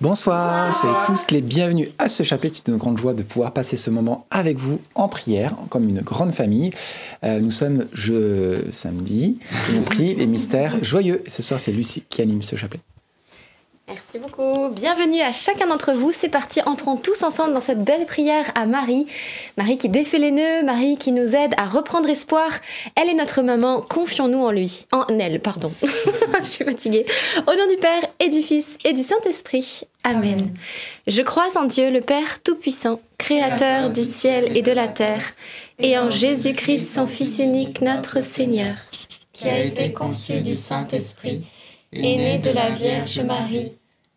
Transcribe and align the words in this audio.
Bonsoir, 0.00 0.76
soyez 0.76 0.94
tous 1.04 1.32
les 1.32 1.40
bienvenus 1.40 1.88
à 1.98 2.08
ce 2.08 2.22
chapelet. 2.22 2.52
C'est 2.54 2.68
une 2.68 2.76
grande 2.76 2.98
joie 2.98 3.14
de 3.14 3.24
pouvoir 3.24 3.52
passer 3.52 3.76
ce 3.76 3.90
moment 3.90 4.26
avec 4.30 4.56
vous 4.56 4.80
en 4.94 5.08
prière, 5.08 5.56
comme 5.70 5.88
une 5.88 6.02
grande 6.02 6.30
famille. 6.30 6.70
Euh, 7.24 7.40
nous 7.40 7.50
sommes 7.50 7.88
je, 7.92 8.70
samedi 8.70 9.40
et 9.72 9.76
on 9.76 9.82
prie 9.82 10.14
les 10.14 10.26
mystères 10.26 10.76
joyeux. 10.84 11.22
Et 11.26 11.30
ce 11.30 11.42
soir, 11.42 11.58
c'est 11.58 11.72
Lucie 11.72 12.04
qui 12.08 12.22
anime 12.22 12.42
ce 12.42 12.54
chapelet. 12.54 12.80
Merci 13.88 14.18
beaucoup. 14.18 14.68
Bienvenue 14.68 15.22
à 15.22 15.32
chacun 15.32 15.66
d'entre 15.66 15.94
vous. 15.94 16.12
C'est 16.12 16.28
parti, 16.28 16.60
entrons 16.66 16.96
tous 16.96 17.22
ensemble 17.22 17.54
dans 17.54 17.60
cette 17.62 17.82
belle 17.82 18.04
prière 18.04 18.44
à 18.54 18.66
Marie. 18.66 19.06
Marie 19.56 19.78
qui 19.78 19.88
défait 19.88 20.18
les 20.18 20.30
nœuds, 20.30 20.62
Marie 20.62 20.98
qui 20.98 21.10
nous 21.10 21.34
aide 21.34 21.54
à 21.56 21.64
reprendre 21.64 22.06
espoir. 22.10 22.50
Elle 22.96 23.08
est 23.08 23.14
notre 23.14 23.40
maman, 23.40 23.80
confions-nous 23.80 24.44
en 24.44 24.50
lui. 24.50 24.84
En 24.92 25.06
elle, 25.18 25.40
pardon. 25.40 25.72
Je 26.38 26.44
suis 26.44 26.64
fatiguée. 26.66 27.06
Au 27.46 27.56
nom 27.56 27.66
du 27.66 27.76
Père 27.76 28.02
et 28.20 28.28
du 28.28 28.42
Fils 28.42 28.76
et 28.84 28.92
du 28.92 29.02
Saint-Esprit. 29.02 29.84
Amen. 30.04 30.54
Je 31.06 31.22
crois 31.22 31.48
en 31.58 31.64
Dieu, 31.64 31.90
le 31.90 32.02
Père 32.02 32.42
Tout-Puissant, 32.42 33.00
Créateur 33.16 33.88
du 33.88 34.04
ciel 34.04 34.54
et 34.54 34.62
de 34.62 34.72
la 34.72 34.88
terre, 34.88 35.32
et 35.78 35.98
en 35.98 36.10
Jésus-Christ, 36.10 36.94
son 36.94 37.06
Fils 37.06 37.38
unique, 37.38 37.80
notre 37.80 38.22
Seigneur, 38.22 38.76
qui 39.32 39.48
a 39.48 39.60
été 39.60 39.92
conçu 39.92 40.42
du 40.42 40.54
Saint-Esprit, 40.54 41.46
et 41.92 42.16
né 42.16 42.38
de 42.38 42.50
la 42.50 42.70
Vierge 42.70 43.20
Marie 43.20 43.72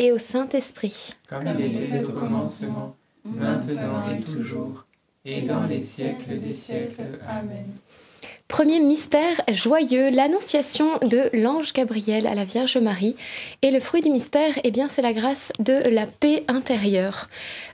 et 0.00 0.12
au 0.12 0.18
Saint-Esprit. 0.18 1.14
Comme 1.28 1.46
il 1.58 1.82
était 1.82 2.02
au 2.04 2.12
commencement, 2.12 2.96
maintenant 3.22 4.10
et 4.10 4.20
toujours, 4.20 4.86
et 5.26 5.42
dans 5.42 5.64
les 5.64 5.82
siècles 5.82 6.40
des 6.40 6.54
siècles. 6.54 7.18
Amen. 7.28 7.66
Premier 8.50 8.80
mystère 8.80 9.40
joyeux, 9.52 10.10
l'annonciation 10.10 10.98
de 11.02 11.30
l'ange 11.32 11.72
Gabriel 11.72 12.26
à 12.26 12.34
la 12.34 12.44
Vierge 12.44 12.76
Marie. 12.78 13.14
Et 13.62 13.70
le 13.70 13.78
fruit 13.78 14.00
du 14.00 14.10
mystère, 14.10 14.52
eh 14.64 14.72
bien, 14.72 14.88
c'est 14.88 15.02
la 15.02 15.12
grâce 15.12 15.52
de 15.60 15.88
la 15.88 16.06
paix 16.06 16.42
intérieure. 16.48 17.28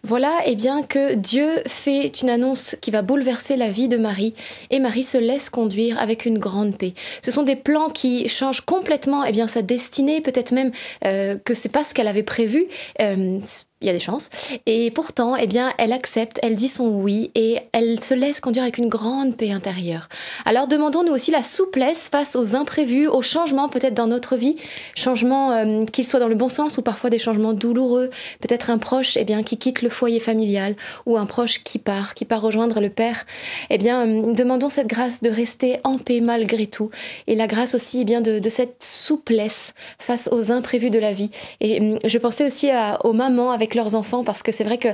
Voilà, 0.04 0.32
eh 0.44 0.54
bien, 0.54 0.82
que 0.82 1.14
Dieu 1.14 1.48
fait 1.66 2.12
une 2.20 2.28
annonce 2.28 2.76
qui 2.82 2.90
va 2.90 3.00
bouleverser 3.00 3.56
la 3.56 3.70
vie 3.70 3.88
de 3.88 3.96
Marie. 3.96 4.34
Et 4.70 4.78
Marie 4.78 5.02
se 5.02 5.16
laisse 5.16 5.48
conduire 5.48 5.98
avec 5.98 6.26
une 6.26 6.38
grande 6.38 6.76
paix. 6.76 6.92
Ce 7.24 7.30
sont 7.30 7.42
des 7.42 7.56
plans 7.56 7.88
qui 7.88 8.28
changent 8.28 8.60
complètement, 8.60 9.24
eh 9.24 9.32
bien, 9.32 9.48
sa 9.48 9.62
destinée. 9.62 10.20
Peut-être 10.20 10.52
même 10.52 10.72
euh, 11.06 11.38
que 11.42 11.54
c'est 11.54 11.70
pas 11.70 11.84
ce 11.84 11.94
qu'elle 11.94 12.06
avait 12.06 12.22
prévu. 12.22 12.66
Euh, 13.00 13.38
il 13.82 13.86
y 13.86 13.90
a 13.90 13.92
des 13.92 14.00
chances. 14.00 14.30
Et 14.64 14.90
pourtant, 14.90 15.36
eh 15.36 15.46
bien, 15.46 15.72
elle 15.76 15.92
accepte, 15.92 16.40
elle 16.42 16.54
dit 16.54 16.68
son 16.68 16.88
oui 16.88 17.30
et 17.34 17.58
elle 17.72 18.02
se 18.02 18.14
laisse 18.14 18.40
conduire 18.40 18.62
avec 18.62 18.78
une 18.78 18.88
grande 18.88 19.36
paix 19.36 19.52
intérieure. 19.52 20.08
Alors 20.46 20.66
demandons-nous 20.66 21.12
aussi 21.12 21.30
la 21.30 21.42
souplesse 21.42 22.08
face 22.08 22.36
aux 22.36 22.56
imprévus, 22.56 23.06
aux 23.06 23.20
changements 23.20 23.68
peut-être 23.68 23.92
dans 23.92 24.06
notre 24.06 24.36
vie, 24.36 24.56
changements 24.94 25.52
euh, 25.52 25.84
qu'ils 25.84 26.06
soient 26.06 26.20
dans 26.20 26.28
le 26.28 26.34
bon 26.34 26.48
sens 26.48 26.78
ou 26.78 26.82
parfois 26.82 27.10
des 27.10 27.18
changements 27.18 27.52
douloureux, 27.52 28.08
peut-être 28.40 28.70
un 28.70 28.78
proche 28.78 29.18
eh 29.18 29.24
bien, 29.24 29.42
qui 29.42 29.58
quitte 29.58 29.82
le 29.82 29.90
foyer 29.90 30.20
familial 30.20 30.74
ou 31.04 31.18
un 31.18 31.26
proche 31.26 31.62
qui 31.62 31.78
part, 31.78 32.14
qui 32.14 32.24
part 32.24 32.40
rejoindre 32.40 32.80
le 32.80 32.88
Père. 32.88 33.26
Eh 33.68 33.76
bien, 33.76 34.06
euh, 34.06 34.32
demandons 34.32 34.70
cette 34.70 34.86
grâce 34.86 35.20
de 35.20 35.28
rester 35.28 35.80
en 35.84 35.98
paix 35.98 36.20
malgré 36.20 36.66
tout 36.66 36.90
et 37.26 37.34
la 37.34 37.46
grâce 37.46 37.74
aussi 37.74 38.00
eh 38.00 38.04
bien, 38.04 38.22
de, 38.22 38.48
cette 38.48 38.82
souplesse 38.82 39.74
face 39.98 40.30
aux 40.32 40.50
imprévus 40.50 40.88
de 40.88 40.98
la 40.98 41.12
vie. 41.12 41.30
Et 41.60 41.82
euh, 41.82 41.98
je 42.04 42.16
pensais 42.16 42.46
aussi 42.46 42.70
aux 43.04 43.12
mamans 43.12 43.50
avec 43.50 43.65
leurs 43.74 43.94
enfants 43.94 44.24
parce 44.24 44.42
que 44.42 44.52
c'est 44.52 44.64
vrai 44.64 44.78
que 44.78 44.88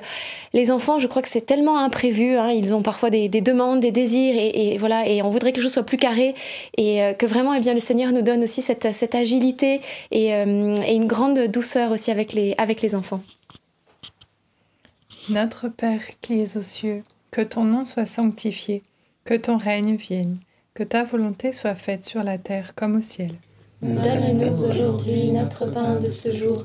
les 0.53 0.71
enfants, 0.71 0.99
je 0.99 1.07
crois 1.07 1.23
que 1.23 1.29
c'est 1.29 1.47
tellement 1.47 1.79
imprévu. 1.79 2.37
Hein, 2.37 2.51
ils 2.51 2.75
ont 2.75 2.83
parfois 2.83 3.11
des, 3.11 3.29
des 3.29 3.41
demandes, 3.41 3.81
des 3.81 3.91
désirs 3.91 4.35
et, 4.37 4.75
et, 4.75 4.79
voilà. 4.79 5.09
Et 5.09 5.23
on 5.23 5.31
voudrait 5.31 5.53
que 5.53 5.57
les 5.57 5.63
choses 5.63 5.73
soient 5.73 5.83
plus 5.83 5.97
carrées 5.97 6.35
et 6.77 7.03
euh, 7.03 7.13
que 7.13 7.27
vraiment, 7.27 7.55
eh 7.55 7.61
bien, 7.61 7.75
le 7.75 7.81
Seigneur 7.81 8.13
nous 8.13 8.23
donne 8.23 8.43
aussi 8.43 8.63
cette, 8.63 8.95
cette 8.95 9.15
agilité 9.15 9.81
et, 10.11 10.35
euh, 10.35 10.75
et, 10.87 10.95
une 10.95 11.07
grande 11.07 11.39
douceur 11.49 11.91
aussi 11.91 12.11
avec 12.11 12.33
les, 12.33 12.55
avec 12.59 12.83
les 12.83 12.95
enfants. 12.95 13.23
Notre 15.29 15.69
Père 15.69 16.03
qui 16.21 16.41
es 16.41 16.57
aux 16.57 16.63
cieux, 16.63 17.03
que 17.31 17.43
ton 17.43 17.65
nom 17.65 17.85
soit 17.85 18.07
sanctifié, 18.07 18.83
que 19.25 19.35
ton 19.35 19.57
règne 19.57 19.97
vienne, 19.97 20.39
que 20.75 20.83
ta 20.83 21.05
volonté 21.05 21.53
soit 21.53 21.75
faite 21.75 22.05
sur 22.05 22.23
la 22.23 22.39
terre 22.39 22.75
comme 22.75 22.97
au 22.97 23.03
ciel. 23.03 23.33
Donne-nous 23.83 24.65
aujourd'hui 24.65 25.33
notre 25.33 25.67
pain 25.67 25.97
de 25.97 26.09
ce 26.09 26.33
jour 26.33 26.65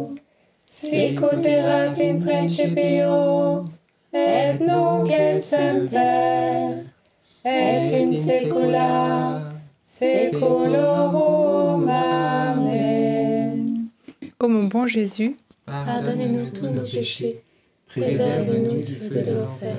sicut 0.81 1.45
erat 1.45 1.99
in 1.99 2.19
principio, 2.19 3.63
et 4.13 4.59
nunc 4.59 5.09
et 5.09 5.41
semper, 5.41 6.83
et 7.45 7.93
in 7.93 8.15
saecula 8.15 9.53
saeculorum. 9.85 11.87
Amen. 11.87 13.89
Ô 14.39 14.47
mon 14.47 14.63
bon 14.63 14.87
Jésus, 14.87 15.37
Pardonnez-nous 15.67 16.49
tous 16.49 16.67
nos 16.67 16.83
péchés, 16.83 17.43
préservez-nous 17.87 18.81
du 18.81 18.95
feu 18.95 19.21
de 19.21 19.31
l'enfer, 19.33 19.75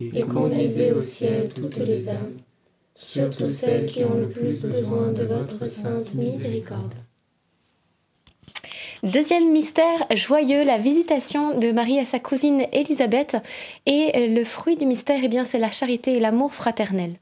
et 0.00 0.22
conduisez 0.22 0.92
au 0.92 1.00
ciel 1.00 1.50
toutes 1.50 1.76
les 1.76 2.08
âmes, 2.08 2.38
surtout 2.94 3.44
celles 3.44 3.86
qui 3.86 4.02
ont 4.02 4.14
le 4.14 4.30
plus 4.30 4.64
besoin 4.64 5.12
de 5.12 5.24
votre 5.24 5.66
sainte 5.66 6.14
miséricorde. 6.14 6.94
Deuxième 9.02 9.50
mystère 9.50 10.06
joyeux, 10.14 10.62
la 10.62 10.78
visitation 10.78 11.58
de 11.58 11.72
Marie 11.72 11.98
à 11.98 12.04
sa 12.04 12.20
cousine 12.20 12.66
Élisabeth. 12.72 13.36
Et 13.84 14.28
le 14.28 14.44
fruit 14.44 14.76
du 14.76 14.86
mystère, 14.86 15.18
eh 15.24 15.28
bien, 15.28 15.44
c'est 15.44 15.58
la 15.58 15.72
charité 15.72 16.12
et 16.12 16.20
l'amour 16.20 16.54
fraternel. 16.54 17.16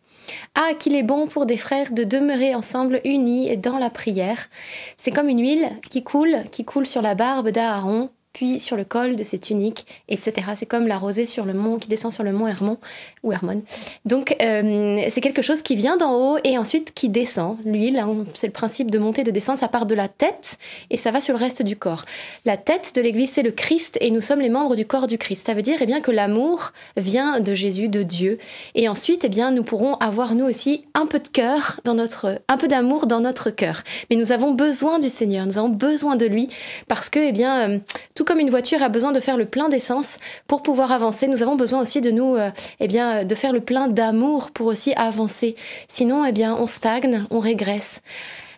Ah, 0.55 0.75
qu'il 0.79 0.95
est 0.95 1.03
bon 1.03 1.27
pour 1.27 1.47
des 1.47 1.57
frères 1.57 1.93
de 1.93 2.05
demeurer 2.05 2.55
ensemble 2.55 3.01
unis 3.07 3.57
dans 3.57 3.79
la 3.79 3.89
prière. 3.89 4.51
C'est 4.99 5.11
comme 5.11 5.31
une 5.31 5.41
huile 5.41 5.71
qui 5.89 6.05
coule, 6.05 6.37
qui 6.53 6.67
coule 6.67 6.85
sur 6.85 7.01
la 7.01 7.15
barbe 7.15 7.49
d'Aaron, 7.49 8.11
puis 8.33 8.61
sur 8.61 8.77
le 8.77 8.85
col 8.85 9.17
de 9.17 9.25
ses 9.25 9.39
tuniques, 9.39 9.87
etc. 10.09 10.47
C'est 10.55 10.67
comme 10.67 10.87
la 10.87 10.99
rosée 10.99 11.27
sur 11.27 11.45
le 11.45 11.55
mont 11.55 11.79
qui 11.79 11.89
descend 11.89 12.13
sur 12.13 12.23
le 12.23 12.33
mont 12.33 12.47
Hermon 12.47 12.79
ou 13.23 13.33
Hermon. 13.33 13.63
Donc 14.05 14.37
euh, 14.41 15.01
c'est 15.11 15.21
quelque 15.21 15.43
chose 15.43 15.63
qui 15.63 15.77
vient 15.77 15.97
d'en 15.97 16.15
haut 16.15 16.39
et 16.45 16.57
ensuite 16.59 16.93
qui 16.95 17.09
descend. 17.09 17.57
L'huile, 17.65 18.03
c'est 18.35 18.47
le 18.47 18.53
principe 18.53 18.91
de 18.91 18.99
monter, 18.99 19.25
de 19.25 19.31
descendre, 19.31 19.59
ça 19.59 19.69
part 19.69 19.87
de 19.87 19.95
la 19.95 20.09
tête 20.09 20.59
et 20.91 20.97
ça 20.97 21.11
va 21.11 21.21
sur 21.21 21.35
le 21.35 21.41
reste 21.41 21.63
du 21.63 21.77
corps. 21.77 22.05
La 22.45 22.57
tête 22.57 22.93
de 22.95 23.01
l'Église, 23.01 23.31
c'est 23.31 23.43
le 23.43 23.51
Christ 23.51 23.99
et 24.01 24.11
nous 24.11 24.21
sommes 24.21 24.41
les 24.41 24.49
membres 24.49 24.77
du 24.77 24.87
corps 24.87 25.07
du 25.07 25.19
Christ. 25.19 25.47
Ça 25.47 25.55
veut 25.55 25.63
dire 25.63 25.79
eh 25.81 25.87
bien 25.87 26.01
que 26.01 26.11
l'amour 26.11 26.73
vient 26.97 27.41
de 27.41 27.55
Jésus, 27.55 27.89
de 27.89 28.03
Dieu. 28.03 28.39
Et 28.75 28.89
ensuite, 28.89 29.25
eh 29.25 29.29
bien, 29.29 29.51
nous 29.51 29.63
pourrons 29.63 29.95
avoir 29.95 30.35
nous 30.35 30.45
aussi 30.45 30.85
un 30.95 31.07
peu 31.07 31.19
de 31.19 31.29
cœur 31.29 31.81
dans 31.85 31.95
notre, 31.95 32.41
un 32.49 32.57
peu 32.57 32.69
d'amour 32.69 33.07
dans 33.07 33.21
notre 33.21 33.51
cœur. 33.51 33.83
Mais 34.09 34.17
nous 34.17 34.33
avons 34.33 34.53
besoin 34.53 34.99
du 34.99 35.09
Seigneur, 35.09 35.47
nous 35.47 35.59
avons 35.59 35.69
besoin 35.69 36.17
de 36.17 36.27
lui 36.27 36.49
parce 36.89 37.09
que 37.09 37.19
eh 37.19 37.33
bien 37.33 37.71
euh, 37.71 37.79
tout 38.21 38.27
comme 38.27 38.39
une 38.39 38.51
voiture 38.51 38.83
a 38.83 38.91
besoin 38.91 39.13
de 39.13 39.21
faire 39.21 39.39
le 39.39 39.47
plein 39.47 39.71
d'essence 39.71 40.19
pour 40.47 40.63
pouvoir 40.63 40.93
avancer, 40.93 41.27
nous 41.27 41.43
avons 41.43 41.57
besoin 41.57 41.81
aussi 41.81 42.03
de 42.03 42.11
nous, 42.11 42.37
euh, 42.37 42.51
eh 42.79 42.87
bien, 42.87 43.25
de 43.25 43.35
faire 43.35 43.51
le 43.51 43.61
plein 43.61 43.89
d'amour 43.89 44.51
pour 44.51 44.67
aussi 44.67 44.93
avancer. 44.93 45.57
Sinon, 45.89 46.27
eh 46.27 46.33
bien, 46.33 46.55
on 46.55 46.67
stagne, 46.67 47.25
on 47.31 47.41
régresse. 47.41 48.03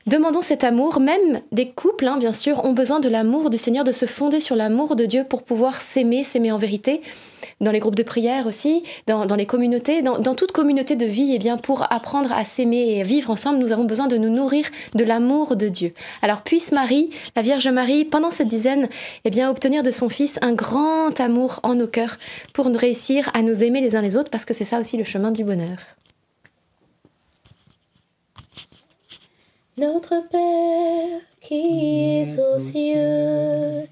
Demandons 0.08 0.42
cet 0.42 0.64
amour, 0.64 0.98
même 0.98 1.42
des 1.52 1.68
couples, 1.68 2.08
hein, 2.08 2.16
bien 2.18 2.32
sûr, 2.32 2.64
ont 2.64 2.72
besoin 2.72 2.98
de 2.98 3.08
l'amour 3.08 3.50
du 3.50 3.58
Seigneur, 3.58 3.84
de 3.84 3.92
se 3.92 4.06
fonder 4.06 4.40
sur 4.40 4.56
l'amour 4.56 4.96
de 4.96 5.06
Dieu 5.06 5.22
pour 5.22 5.44
pouvoir 5.44 5.80
s'aimer, 5.80 6.24
s'aimer 6.24 6.50
en 6.50 6.56
vérité. 6.56 7.02
Dans 7.60 7.70
les 7.70 7.78
groupes 7.78 7.94
de 7.94 8.02
prière 8.02 8.48
aussi, 8.48 8.82
dans, 9.06 9.24
les 9.36 9.46
communautés, 9.46 10.02
dans, 10.02 10.34
toute 10.34 10.50
communauté 10.50 10.96
de 10.96 11.06
vie, 11.06 11.32
eh 11.34 11.38
bien, 11.38 11.56
pour 11.56 11.86
apprendre 11.92 12.32
à 12.32 12.44
s'aimer 12.44 12.98
et 12.98 13.04
vivre 13.04 13.30
ensemble, 13.30 13.58
nous 13.58 13.70
avons 13.70 13.84
besoin 13.84 14.08
de 14.08 14.16
nous 14.16 14.28
nourrir 14.28 14.64
de 14.96 15.04
l'amour 15.04 15.54
de 15.54 15.68
Dieu. 15.68 15.94
Alors 16.20 16.42
puisse 16.42 16.72
Marie, 16.72 17.10
la 17.36 17.42
Vierge 17.42 17.68
Marie, 17.68 18.04
pendant 18.04 18.32
cette 18.32 18.48
dizaine, 18.48 18.88
eh 19.24 19.30
bien, 19.30 19.50
obtenir 19.50 19.84
de 19.84 19.92
son 19.92 20.08
Fils 20.08 20.40
un 20.42 20.52
grand 20.52 21.20
amour 21.20 21.60
en 21.62 21.76
nos 21.76 21.86
cœurs 21.86 22.16
pour 22.52 22.70
nous 22.70 22.78
réussir 22.78 23.30
à 23.34 23.42
nous 23.42 23.62
aimer 23.62 23.80
les 23.80 23.94
uns 23.94 24.02
les 24.02 24.16
autres, 24.16 24.30
parce 24.30 24.44
que 24.44 24.54
c'est 24.54 24.64
ça 24.64 24.80
aussi 24.80 24.96
le 24.96 25.04
chemin 25.04 25.30
du 25.30 25.44
bonheur. 25.44 25.78
Notre 29.78 30.28
Père 30.28 31.20
qui 31.40 32.20
es 32.20 32.38
aux 32.38 32.58
cieux, 32.58 33.88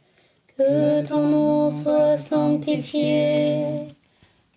que 0.55 1.07
ton 1.09 1.27
nom 1.27 1.71
soit 1.71 2.19
sanctifié, 2.19 3.89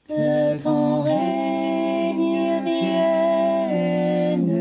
que 0.05 0.61
ton 0.61 1.01
règne 1.01 2.61
vienne, 2.65 4.51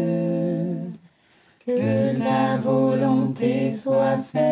que 1.66 2.16
ta 2.16 2.58
volonté 2.58 3.72
soit 3.72 4.18
faite 4.32 4.51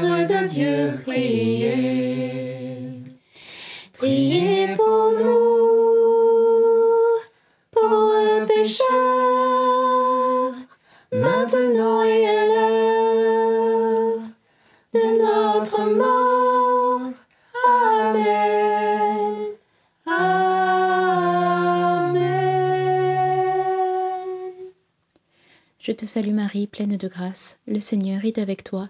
Dieu, 0.51 0.99
priez. 1.03 1.79
Priez 3.93 4.75
pour 4.75 5.11
nous, 5.17 5.77
pauvres 7.71 8.45
pécheurs, 8.45 8.85
maintenant 11.13 12.03
et 12.03 12.27
à 12.27 12.45
l'heure 12.47 14.19
de 14.93 15.05
notre 15.21 15.83
mort. 15.85 17.13
Amen. 17.65 19.35
Amen. 20.05 20.51
Je 25.79 25.93
te 25.93 26.05
salue 26.05 26.33
Marie, 26.33 26.67
pleine 26.67 26.97
de 26.97 27.07
grâce, 27.07 27.57
le 27.67 27.79
Seigneur 27.79 28.25
est 28.25 28.37
avec 28.37 28.65
toi. 28.65 28.89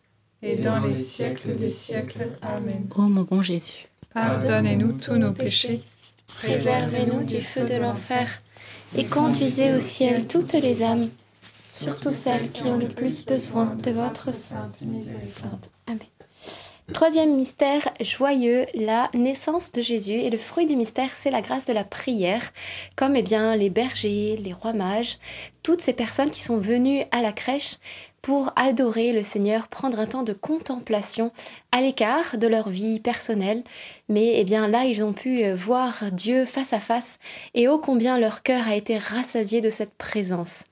et 0.41 0.55
dans 0.55 0.79
les 0.79 0.95
siècles 0.95 1.55
des 1.55 1.67
siècles. 1.67 2.29
Amen. 2.41 2.87
ô 2.95 3.01
mon 3.03 3.23
bon 3.23 3.43
Jésus. 3.43 3.87
Pardonnez-nous 4.13 4.93
tous 4.93 5.15
nos 5.15 5.31
péchés, 5.31 5.81
Préservez-nous 6.37 7.23
du 7.23 7.41
feu 7.41 7.63
de 7.63 7.75
l'enfer 7.75 8.41
et 8.95 9.05
conduisez 9.05 9.73
au 9.73 9.79
ciel 9.79 10.27
toutes 10.27 10.53
les 10.53 10.81
âmes, 10.81 11.09
surtout 11.73 12.13
celles 12.13 12.51
qui 12.51 12.63
ont 12.63 12.77
le 12.77 12.87
plus 12.87 13.25
besoin 13.25 13.75
de 13.75 13.91
votre 13.91 14.33
sainte 14.33 14.81
miséricorde. 14.81 15.67
Amen. 15.87 15.99
Troisième 16.93 17.37
mystère 17.37 17.89
joyeux, 18.01 18.65
la 18.75 19.09
naissance 19.13 19.71
de 19.71 19.81
Jésus. 19.81 20.11
Et 20.11 20.29
le 20.29 20.37
fruit 20.37 20.65
du 20.65 20.75
mystère, 20.75 21.11
c'est 21.13 21.31
la 21.31 21.39
grâce 21.41 21.63
de 21.63 21.71
la 21.71 21.85
prière, 21.85 22.51
comme 22.97 23.15
eh 23.15 23.21
bien, 23.21 23.55
les 23.55 23.69
bergers, 23.69 24.35
les 24.37 24.51
rois 24.51 24.73
mages, 24.73 25.17
toutes 25.63 25.79
ces 25.79 25.93
personnes 25.93 26.31
qui 26.31 26.41
sont 26.41 26.57
venues 26.57 27.03
à 27.11 27.21
la 27.21 27.31
crèche 27.31 27.77
pour 28.21 28.51
adorer 28.55 29.13
le 29.13 29.23
Seigneur, 29.23 29.67
prendre 29.67 29.99
un 29.99 30.05
temps 30.05 30.23
de 30.23 30.33
contemplation 30.33 31.31
à 31.71 31.81
l'écart 31.81 32.37
de 32.37 32.47
leur 32.47 32.69
vie 32.69 32.99
personnelle. 32.99 33.63
Mais 34.09 34.33
eh 34.35 34.43
bien 34.43 34.67
là, 34.67 34.85
ils 34.85 35.03
ont 35.03 35.13
pu 35.13 35.43
euh, 35.43 35.55
voir 35.55 36.11
Dieu 36.11 36.45
face 36.45 36.73
à 36.73 36.79
face 36.79 37.19
et 37.53 37.67
ô 37.67 37.79
combien 37.79 38.19
leur 38.19 38.43
cœur 38.43 38.67
a 38.67 38.75
été 38.75 38.97
rassasié 38.97 39.61
de 39.61 39.69
cette 39.69 39.95
présence. 39.95 40.65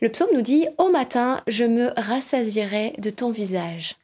Le 0.00 0.08
psaume 0.08 0.30
nous 0.34 0.42
dit 0.42 0.66
Au 0.78 0.90
matin, 0.90 1.40
je 1.46 1.64
me 1.64 1.90
rassasierai 1.96 2.94
de 2.98 3.10
ton 3.10 3.30
visage. 3.30 3.96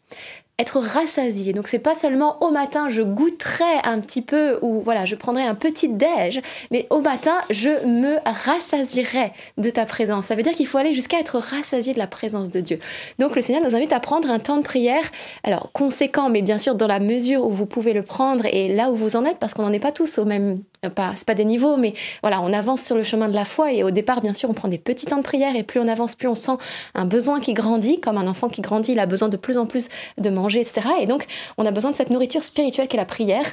Être 0.58 0.80
rassasié. 0.80 1.52
Donc 1.52 1.68
c'est 1.68 1.78
pas 1.78 1.94
seulement 1.94 2.42
au 2.42 2.50
matin 2.50 2.88
je 2.88 3.02
goûterai 3.02 3.64
un 3.84 4.00
petit 4.00 4.22
peu 4.22 4.58
ou 4.62 4.80
voilà 4.82 5.04
je 5.04 5.14
prendrai 5.14 5.44
un 5.44 5.54
petit 5.54 5.88
déj, 5.88 6.40
mais 6.70 6.86
au 6.90 7.00
matin 7.00 7.36
je 7.50 7.86
me 7.86 8.16
rassasierai 8.24 9.32
de 9.56 9.70
ta 9.70 9.86
présence. 9.86 10.26
Ça 10.26 10.34
veut 10.34 10.42
dire 10.42 10.54
qu'il 10.54 10.66
faut 10.66 10.78
aller 10.78 10.94
jusqu'à 10.94 11.18
être 11.20 11.38
rassasié 11.38 11.94
de 11.94 11.98
la 11.98 12.06
présence 12.06 12.50
de 12.50 12.60
Dieu. 12.60 12.78
Donc 13.18 13.36
le 13.36 13.42
Seigneur 13.42 13.62
nous 13.62 13.76
invite 13.76 13.92
à 13.92 14.00
prendre 14.00 14.30
un 14.30 14.38
temps 14.38 14.56
de 14.56 14.62
prière, 14.62 15.04
alors 15.44 15.70
conséquent, 15.72 16.28
mais 16.28 16.42
bien 16.42 16.58
sûr 16.58 16.74
dans 16.74 16.86
la 16.86 17.00
mesure 17.00 17.44
où 17.46 17.50
vous 17.50 17.66
pouvez 17.66 17.92
le 17.92 18.02
prendre 18.02 18.44
et 18.46 18.74
là 18.74 18.90
où 18.90 18.96
vous 18.96 19.16
en 19.16 19.24
êtes, 19.24 19.38
parce 19.38 19.54
qu'on 19.54 19.62
n'en 19.62 19.72
est 19.72 19.78
pas 19.78 19.92
tous 19.92 20.18
au 20.18 20.24
même 20.24 20.60
pas, 20.94 21.12
c'est 21.16 21.26
pas 21.26 21.34
des 21.34 21.44
niveaux, 21.44 21.76
mais 21.76 21.94
voilà, 22.22 22.40
on 22.40 22.52
avance 22.52 22.82
sur 22.82 22.96
le 22.96 23.04
chemin 23.04 23.28
de 23.28 23.34
la 23.34 23.44
foi 23.44 23.72
et 23.72 23.82
au 23.82 23.90
départ, 23.90 24.20
bien 24.20 24.34
sûr, 24.34 24.48
on 24.48 24.54
prend 24.54 24.68
des 24.68 24.78
petits 24.78 25.06
temps 25.06 25.16
de 25.16 25.22
prière 25.22 25.56
et 25.56 25.62
plus 25.62 25.80
on 25.80 25.88
avance, 25.88 26.14
plus 26.14 26.28
on 26.28 26.34
sent 26.34 26.52
un 26.94 27.04
besoin 27.04 27.40
qui 27.40 27.54
grandit, 27.54 28.00
comme 28.00 28.16
un 28.16 28.26
enfant 28.26 28.48
qui 28.48 28.60
grandit, 28.60 28.92
il 28.92 28.98
a 29.00 29.06
besoin 29.06 29.28
de 29.28 29.36
plus 29.36 29.58
en 29.58 29.66
plus 29.66 29.88
de 30.18 30.30
manger, 30.30 30.60
etc. 30.60 30.88
Et 31.00 31.06
donc, 31.06 31.26
on 31.56 31.66
a 31.66 31.70
besoin 31.70 31.90
de 31.90 31.96
cette 31.96 32.10
nourriture 32.10 32.44
spirituelle 32.44 32.88
qu'est 32.88 32.96
la 32.96 33.04
prière. 33.04 33.44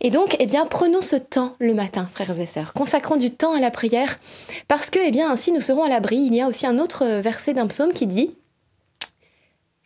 Et 0.00 0.10
donc, 0.10 0.36
eh 0.38 0.46
bien, 0.46 0.66
prenons 0.66 1.02
ce 1.02 1.16
temps 1.16 1.54
le 1.58 1.74
matin, 1.74 2.08
frères 2.12 2.38
et 2.38 2.46
sœurs. 2.46 2.72
Consacrons 2.72 3.16
du 3.16 3.30
temps 3.30 3.54
à 3.54 3.60
la 3.60 3.70
prière 3.70 4.18
parce 4.68 4.90
que, 4.90 4.98
eh 4.98 5.10
bien, 5.10 5.30
ainsi 5.30 5.52
nous 5.52 5.60
serons 5.60 5.84
à 5.84 5.88
l'abri. 5.88 6.16
Il 6.16 6.34
y 6.34 6.40
a 6.40 6.48
aussi 6.48 6.66
un 6.66 6.78
autre 6.78 7.06
verset 7.20 7.54
d'un 7.54 7.66
psaume 7.66 7.92
qui 7.92 8.06
dit 8.06 8.34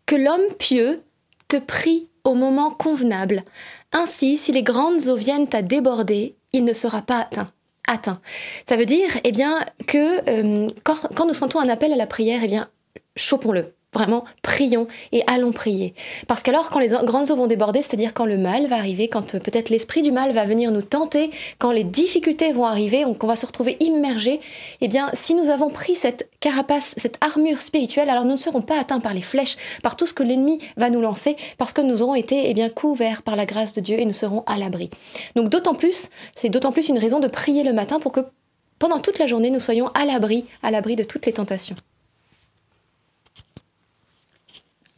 que 0.06 0.16
l'homme 0.16 0.54
pieux 0.59 1.02
te 1.49 1.56
prie 1.56 2.09
au 2.25 2.35
moment 2.35 2.70
convenable. 2.70 3.44
Ainsi, 3.92 4.37
si 4.37 4.52
les 4.52 4.62
grandes 4.62 5.09
eaux 5.09 5.16
viennent 5.16 5.49
à 5.52 5.62
déborder, 5.62 6.37
il 6.52 6.64
ne 6.64 6.73
sera 6.73 7.02
pas 7.02 7.21
atteint. 7.21 7.49
Atteint. 7.88 8.21
Ça 8.69 8.76
veut 8.76 8.87
dire, 8.87 9.11
eh 9.25 9.33
bien, 9.33 9.64
que 9.87 10.28
euh, 10.30 10.69
quand, 10.85 11.26
nous 11.26 11.35
sentons 11.35 11.61
un 11.61 11.69
appel 11.69 11.92
à 11.92 11.97
la 11.97 12.07
prière, 12.07 12.40
eh 12.45 12.47
bien, 12.47 12.69
chopons-le. 13.16 13.75
Vraiment, 13.92 14.23
prions 14.42 14.87
et 15.11 15.25
allons 15.26 15.50
prier. 15.50 15.94
Parce 16.28 16.44
qu'alors, 16.44 16.70
quand 16.70 16.78
les 16.78 16.90
grandes 17.02 17.32
eaux 17.32 17.37
vont 17.37 17.49
déborder, 17.49 17.82
c'est-à-dire 17.82 18.14
quand 18.14 18.25
le 18.25 18.38
mal 18.38 18.68
va 18.68 18.76
arriver, 18.76 19.09
quand 19.09 19.35
euh, 19.35 19.40
peut-être 19.40 19.68
l'esprit 19.68 20.02
du 20.02 20.12
mal 20.12 20.32
va 20.32 20.44
venir 20.44 20.70
nous 20.70 20.82
tenter, 20.82 21.30
quand 21.59 21.73
les 21.73 21.82
difficultés 21.82 22.52
vont 22.52 22.64
arriver, 22.64 23.04
qu'on 23.18 23.26
va 23.26 23.35
se 23.35 23.47
retrouver 23.47 23.76
immergé, 23.80 24.38
eh 24.80 24.87
bien, 24.87 25.11
si 25.12 25.35
nous 25.35 25.50
avons 25.50 25.70
pris 25.70 25.97
cette 25.97 26.30
carapace, 26.38 26.94
cette 26.99 27.18
armure 27.20 27.62
spirituelle, 27.62 28.11
alors 28.11 28.25
nous 28.25 28.32
ne 28.32 28.37
serons 28.37 28.62
pas 28.62 28.78
atteints 28.78 29.00
par 29.00 29.12
les 29.12 29.23
flèches, 29.23 29.56
par 29.82 29.97
tout 29.97 30.06
ce 30.06 30.14
que 30.14 30.23
l'ennemi 30.23 30.61
va 30.76 30.88
nous 30.88 31.00
lancer, 31.00 31.35
parce 31.59 31.73
que 31.73 31.80
nous 31.80 32.00
aurons 32.00 32.14
été 32.14 32.49
eh 32.49 32.54
bien, 32.54 32.68
couverts 32.68 33.23
par 33.23 33.35
la 33.35 33.44
grâce 33.44 33.73
de 33.73 33.80
Dieu 33.80 33.99
et 33.99 34.04
nous 34.04 34.12
serons 34.12 34.44
à 34.47 34.56
l'abri. 34.56 34.88
Donc 35.35 35.49
d'autant 35.49 35.75
plus, 35.75 36.11
c'est 36.37 36.49
d'autant 36.49 36.70
plus 36.70 36.88
une 36.88 36.99
raison 36.99 37.18
de 37.18 37.26
prier 37.26 37.64
le 37.64 37.73
matin 37.73 37.99
pour 37.99 38.12
que 38.12 38.20
pendant 38.78 39.00
toute 39.00 39.18
la 39.18 39.26
journée, 39.26 39.50
nous 39.50 39.61
soyons 39.61 39.88
à 39.94 40.04
l'abri, 40.04 40.44
à 40.62 40.70
l'abri 40.70 40.94
de 40.94 41.02
toutes 41.02 41.26
les 41.26 41.32
tentations. 41.32 41.76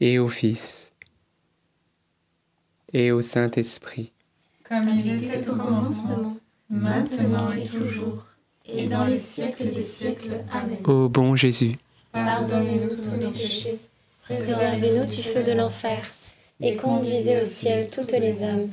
et 0.00 0.18
au 0.18 0.28
Fils 0.28 0.92
et 2.92 3.12
au 3.12 3.20
Saint-Esprit. 3.20 4.12
Comme 4.68 4.88
il 4.88 5.24
était 5.24 5.48
au 5.48 5.56
commencement, 5.56 6.36
maintenant 6.70 7.52
et 7.52 7.66
toujours, 7.66 8.24
et 8.64 8.88
dans 8.88 9.04
les 9.04 9.18
siècles 9.18 9.72
des 9.72 9.84
siècles. 9.84 10.44
Amen. 10.50 10.78
Ô 10.84 11.08
bon 11.08 11.36
Jésus, 11.36 11.72
Pardonnez-nous 12.12 12.96
tous 12.96 13.16
nos 13.16 13.30
péchés, 13.30 13.78
Préservez-nous 14.22 15.06
du 15.06 15.22
feu 15.22 15.42
de 15.42 15.52
l'enfer 15.52 16.02
et 16.60 16.76
conduisez 16.76 17.40
au 17.40 17.44
ciel 17.44 17.90
toutes 17.90 18.12
les 18.12 18.42
âmes, 18.42 18.70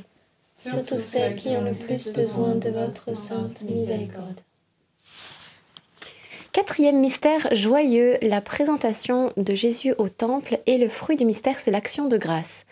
surtout 0.56 0.98
celles 0.98 1.36
qui 1.36 1.48
ont 1.48 1.64
le 1.64 1.74
plus 1.74 2.08
besoin 2.08 2.56
de 2.56 2.70
votre 2.70 3.16
sainte 3.16 3.62
miséricorde. 3.62 4.40
Quatrième 6.54 7.00
mystère 7.00 7.48
joyeux, 7.50 8.16
la 8.22 8.40
présentation 8.40 9.32
de 9.36 9.56
Jésus 9.56 9.92
au 9.98 10.08
temple 10.08 10.60
et 10.66 10.78
le 10.78 10.88
fruit 10.88 11.16
du 11.16 11.24
mystère, 11.24 11.58
c'est 11.58 11.72
l'action 11.72 12.06
de 12.06 12.16
grâce. 12.16 12.64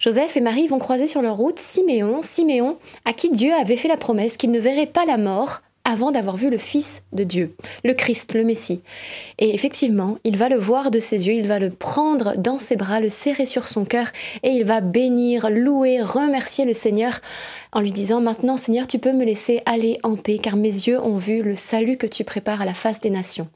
Joseph 0.00 0.36
et 0.36 0.40
Marie 0.40 0.66
vont 0.66 0.80
croiser 0.80 1.06
sur 1.06 1.22
leur 1.22 1.36
route 1.36 1.60
Siméon, 1.60 2.22
Siméon, 2.22 2.78
à 3.04 3.12
qui 3.12 3.30
Dieu 3.30 3.52
avait 3.54 3.76
fait 3.76 3.86
la 3.86 3.96
promesse 3.96 4.36
qu'il 4.36 4.50
ne 4.50 4.58
verrait 4.58 4.86
pas 4.88 5.04
la 5.04 5.18
mort 5.18 5.60
avant 5.84 6.12
d'avoir 6.12 6.36
vu 6.36 6.48
le 6.50 6.58
Fils 6.58 7.02
de 7.12 7.24
Dieu, 7.24 7.56
le 7.84 7.94
Christ, 7.94 8.34
le 8.34 8.44
Messie. 8.44 8.82
Et 9.38 9.54
effectivement, 9.54 10.18
il 10.24 10.36
va 10.36 10.48
le 10.48 10.56
voir 10.56 10.90
de 10.90 11.00
ses 11.00 11.26
yeux, 11.26 11.34
il 11.34 11.46
va 11.46 11.58
le 11.58 11.70
prendre 11.70 12.36
dans 12.38 12.58
ses 12.58 12.76
bras, 12.76 13.00
le 13.00 13.08
serrer 13.08 13.46
sur 13.46 13.66
son 13.66 13.84
cœur, 13.84 14.06
et 14.42 14.50
il 14.50 14.64
va 14.64 14.80
bénir, 14.80 15.50
louer, 15.50 16.00
remercier 16.00 16.64
le 16.64 16.74
Seigneur 16.74 17.20
en 17.72 17.80
lui 17.80 17.92
disant 17.92 18.20
Maintenant, 18.20 18.56
Seigneur, 18.56 18.86
tu 18.86 18.98
peux 18.98 19.12
me 19.12 19.24
laisser 19.24 19.62
aller 19.66 19.98
en 20.02 20.16
paix, 20.16 20.38
car 20.38 20.56
mes 20.56 20.68
yeux 20.68 21.00
ont 21.00 21.18
vu 21.18 21.42
le 21.42 21.56
salut 21.56 21.96
que 21.96 22.06
tu 22.06 22.24
prépares 22.24 22.62
à 22.62 22.66
la 22.66 22.74
face 22.74 23.00
des 23.00 23.10
nations. 23.10 23.48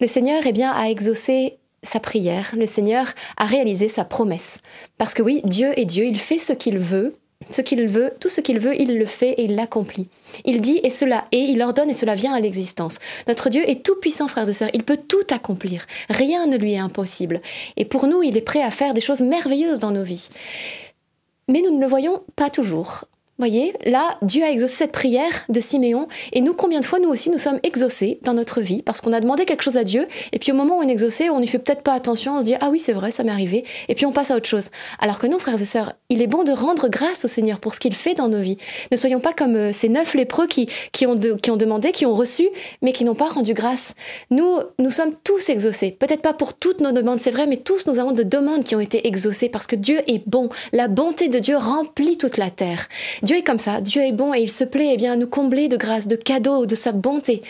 Le 0.00 0.06
Seigneur 0.06 0.42
eh 0.46 0.52
bien, 0.52 0.72
a 0.72 0.88
exaucé 0.88 1.58
sa 1.82 2.00
prière, 2.00 2.54
le 2.56 2.66
Seigneur 2.66 3.12
a 3.36 3.44
réalisé 3.44 3.88
sa 3.88 4.04
promesse. 4.04 4.60
Parce 4.98 5.14
que 5.14 5.22
oui, 5.22 5.42
Dieu 5.44 5.72
est 5.78 5.84
Dieu, 5.84 6.06
il 6.06 6.18
fait 6.18 6.38
ce 6.38 6.52
qu'il 6.52 6.78
veut, 6.78 7.12
ce 7.54 7.60
qu'il 7.60 7.86
veut, 7.86 8.12
tout 8.20 8.28
ce 8.28 8.40
qu'il 8.40 8.58
veut, 8.58 8.80
il 8.80 8.98
le 8.98 9.06
fait 9.06 9.32
et 9.32 9.44
il 9.44 9.56
l'accomplit. 9.56 10.08
Il 10.44 10.60
dit 10.60 10.80
et 10.82 10.90
cela 10.90 11.24
est, 11.32 11.38
il 11.38 11.62
ordonne 11.62 11.90
et 11.90 11.94
cela 11.94 12.14
vient 12.14 12.34
à 12.34 12.40
l'existence. 12.40 12.98
Notre 13.28 13.50
Dieu 13.50 13.62
est 13.68 13.84
tout 13.84 13.96
puissant, 13.96 14.28
frères 14.28 14.48
et 14.48 14.52
sœurs, 14.52 14.70
il 14.74 14.84
peut 14.84 14.98
tout 15.08 15.26
accomplir. 15.30 15.86
Rien 16.08 16.46
ne 16.46 16.56
lui 16.56 16.74
est 16.74 16.78
impossible. 16.78 17.40
Et 17.76 17.84
pour 17.84 18.06
nous, 18.06 18.22
il 18.22 18.36
est 18.36 18.42
prêt 18.42 18.62
à 18.62 18.70
faire 18.70 18.94
des 18.94 19.00
choses 19.00 19.20
merveilleuses 19.20 19.78
dans 19.78 19.90
nos 19.90 20.02
vies. 20.02 20.28
Mais 21.48 21.62
nous 21.62 21.74
ne 21.74 21.80
le 21.80 21.88
voyons 21.88 22.22
pas 22.36 22.50
toujours. 22.50 23.04
Voyez, 23.42 23.74
là, 23.84 24.18
Dieu 24.22 24.44
a 24.44 24.52
exaucé 24.52 24.76
cette 24.76 24.92
prière 24.92 25.44
de 25.48 25.58
Siméon, 25.58 26.06
et 26.32 26.40
nous, 26.40 26.54
combien 26.54 26.78
de 26.78 26.84
fois, 26.84 27.00
nous 27.00 27.08
aussi, 27.08 27.28
nous 27.28 27.38
sommes 27.38 27.58
exaucés 27.64 28.20
dans 28.22 28.34
notre 28.34 28.60
vie, 28.60 28.82
parce 28.82 29.00
qu'on 29.00 29.12
a 29.12 29.18
demandé 29.18 29.46
quelque 29.46 29.64
chose 29.64 29.76
à 29.76 29.82
Dieu, 29.82 30.06
et 30.30 30.38
puis 30.38 30.52
au 30.52 30.54
moment 30.54 30.78
où 30.78 30.78
on 30.78 30.88
est 30.88 30.92
exaucé, 30.92 31.28
on 31.28 31.40
n'y 31.40 31.48
fait 31.48 31.58
peut-être 31.58 31.82
pas 31.82 31.94
attention, 31.94 32.36
on 32.36 32.40
se 32.40 32.44
dit, 32.44 32.54
ah 32.60 32.68
oui, 32.70 32.78
c'est 32.78 32.92
vrai, 32.92 33.10
ça 33.10 33.24
m'est 33.24 33.32
arrivé, 33.32 33.64
et 33.88 33.96
puis 33.96 34.06
on 34.06 34.12
passe 34.12 34.30
à 34.30 34.36
autre 34.36 34.48
chose. 34.48 34.70
Alors 35.00 35.18
que 35.18 35.26
non, 35.26 35.40
frères 35.40 35.60
et 35.60 35.64
sœurs, 35.64 35.92
il 36.08 36.22
est 36.22 36.28
bon 36.28 36.44
de 36.44 36.52
rendre 36.52 36.88
grâce 36.88 37.24
au 37.24 37.28
Seigneur 37.28 37.58
pour 37.58 37.74
ce 37.74 37.80
qu'il 37.80 37.96
fait 37.96 38.14
dans 38.14 38.28
nos 38.28 38.38
vies. 38.38 38.58
Ne 38.92 38.96
soyons 38.96 39.18
pas 39.18 39.32
comme 39.32 39.56
euh, 39.56 39.72
ces 39.72 39.88
neuf 39.88 40.14
lépreux 40.14 40.46
qui, 40.46 40.68
qui, 40.92 41.04
ont 41.06 41.18
qui 41.18 41.50
ont 41.50 41.56
demandé, 41.56 41.90
qui 41.90 42.06
ont 42.06 42.14
reçu, 42.14 42.48
mais 42.80 42.92
qui 42.92 43.02
n'ont 43.02 43.16
pas 43.16 43.28
rendu 43.28 43.54
grâce. 43.54 43.94
Nous, 44.30 44.60
nous 44.78 44.90
sommes 44.92 45.14
tous 45.24 45.48
exaucés. 45.48 45.90
Peut-être 45.90 46.22
pas 46.22 46.32
pour 46.32 46.54
toutes 46.54 46.80
nos 46.80 46.92
demandes, 46.92 47.20
c'est 47.20 47.32
vrai, 47.32 47.48
mais 47.48 47.56
tous 47.56 47.88
nous 47.88 47.98
avons 47.98 48.12
de 48.12 48.22
demandes 48.22 48.62
qui 48.62 48.76
ont 48.76 48.80
été 48.80 49.08
exaucées 49.08 49.48
parce 49.48 49.66
que 49.66 49.74
Dieu 49.74 49.98
est 50.06 50.22
bon. 50.28 50.48
La 50.72 50.86
bonté 50.86 51.26
de 51.26 51.40
Dieu 51.40 51.56
remplit 51.56 52.16
toute 52.16 52.36
la 52.36 52.50
terre. 52.50 52.86
Dieu 53.24 53.31
est 53.36 53.42
comme 53.42 53.58
ça, 53.58 53.80
Dieu 53.80 54.02
est 54.02 54.12
bon 54.12 54.34
et 54.34 54.40
il 54.40 54.50
se 54.50 54.64
plaît 54.64 54.90
eh 54.92 54.96
bien, 54.96 55.12
à 55.12 55.16
nous 55.16 55.26
combler 55.26 55.68
de 55.68 55.76
grâce, 55.76 56.06
de 56.06 56.16
cadeaux, 56.16 56.66
de 56.66 56.74
sa 56.74 56.92
bonté. 56.92 57.42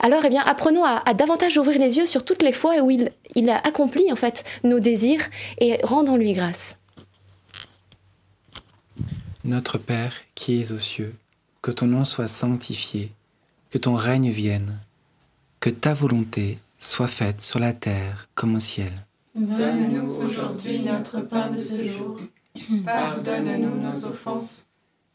Alors 0.00 0.24
eh 0.24 0.30
bien, 0.30 0.42
apprenons 0.44 0.84
à, 0.84 1.02
à 1.06 1.14
davantage 1.14 1.58
ouvrir 1.58 1.78
les 1.78 1.96
yeux 1.98 2.06
sur 2.06 2.24
toutes 2.24 2.42
les 2.42 2.52
fois 2.52 2.78
où 2.80 2.90
il, 2.90 3.10
il 3.34 3.48
a 3.50 3.58
accompli 3.58 4.10
en 4.12 4.16
fait 4.16 4.44
nos 4.64 4.80
désirs 4.80 5.22
et 5.58 5.78
rendons-lui 5.82 6.32
grâce. 6.32 6.76
Notre 9.44 9.78
Père 9.78 10.14
qui 10.34 10.60
es 10.60 10.72
aux 10.72 10.78
cieux, 10.78 11.14
que 11.62 11.70
ton 11.70 11.86
nom 11.86 12.04
soit 12.04 12.26
sanctifié, 12.28 13.12
que 13.70 13.78
ton 13.78 13.94
règne 13.94 14.30
vienne, 14.30 14.78
que 15.60 15.70
ta 15.70 15.94
volonté 15.94 16.58
soit 16.78 17.08
faite 17.08 17.40
sur 17.40 17.58
la 17.58 17.72
terre 17.72 18.28
comme 18.34 18.56
au 18.56 18.60
ciel. 18.60 18.92
Donne-nous 19.34 20.20
aujourd'hui 20.20 20.80
notre 20.80 21.20
pain 21.20 21.50
de 21.50 21.60
ce 21.60 21.84
jour. 21.84 22.18
Pardonne-nous 22.84 23.80
nos 23.80 24.04
offenses, 24.06 24.66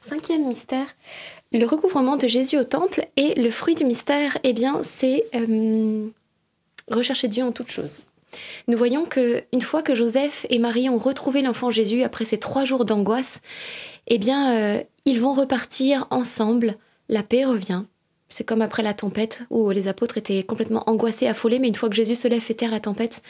Cinquième 0.00 0.48
mystère, 0.48 0.86
le 1.52 1.66
recouvrement 1.66 2.16
de 2.16 2.26
Jésus 2.26 2.56
au 2.56 2.64
temple 2.64 3.06
et 3.16 3.34
le 3.34 3.50
fruit 3.50 3.74
du 3.74 3.84
mystère, 3.84 4.38
eh 4.44 4.54
bien, 4.54 4.80
c'est 4.82 5.26
euh, 5.34 6.08
rechercher 6.90 7.28
Dieu 7.28 7.44
en 7.44 7.52
toutes 7.52 7.70
choses. 7.70 8.00
Nous 8.66 8.78
voyons 8.78 9.04
que 9.04 9.44
une 9.52 9.60
fois 9.60 9.82
que 9.82 9.94
Joseph 9.94 10.46
et 10.48 10.58
Marie 10.58 10.88
ont 10.88 10.96
retrouvé 10.96 11.42
l'enfant 11.42 11.70
Jésus 11.70 12.02
après 12.02 12.24
ces 12.24 12.38
trois 12.38 12.64
jours 12.64 12.86
d'angoisse, 12.86 13.42
eh 14.06 14.16
bien, 14.16 14.56
euh, 14.56 14.82
ils 15.04 15.20
vont 15.20 15.34
repartir 15.34 16.06
ensemble. 16.10 16.76
La 17.10 17.22
paix 17.22 17.44
revient. 17.44 17.82
C'est 18.30 18.44
comme 18.44 18.62
après 18.62 18.82
la 18.82 18.94
tempête 18.94 19.42
où 19.50 19.70
les 19.70 19.86
apôtres 19.86 20.16
étaient 20.16 20.44
complètement 20.44 20.84
angoissés, 20.88 21.26
affolés, 21.26 21.58
mais 21.58 21.68
une 21.68 21.74
fois 21.74 21.90
que 21.90 21.96
Jésus 21.96 22.14
se 22.14 22.28
lève 22.28 22.44
et 22.48 22.54
terre 22.54 22.70
la 22.70 22.80
tempête, 22.80 23.22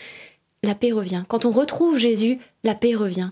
la 0.63 0.77
paix 0.77 0.93
revient. 0.93 1.25
Quand 1.27 1.47
on 1.47 1.51
retrouve 1.51 1.99
Jésus, 1.99 2.39
la 2.63 2.77
paix 2.77 2.95
revient. 2.95 3.31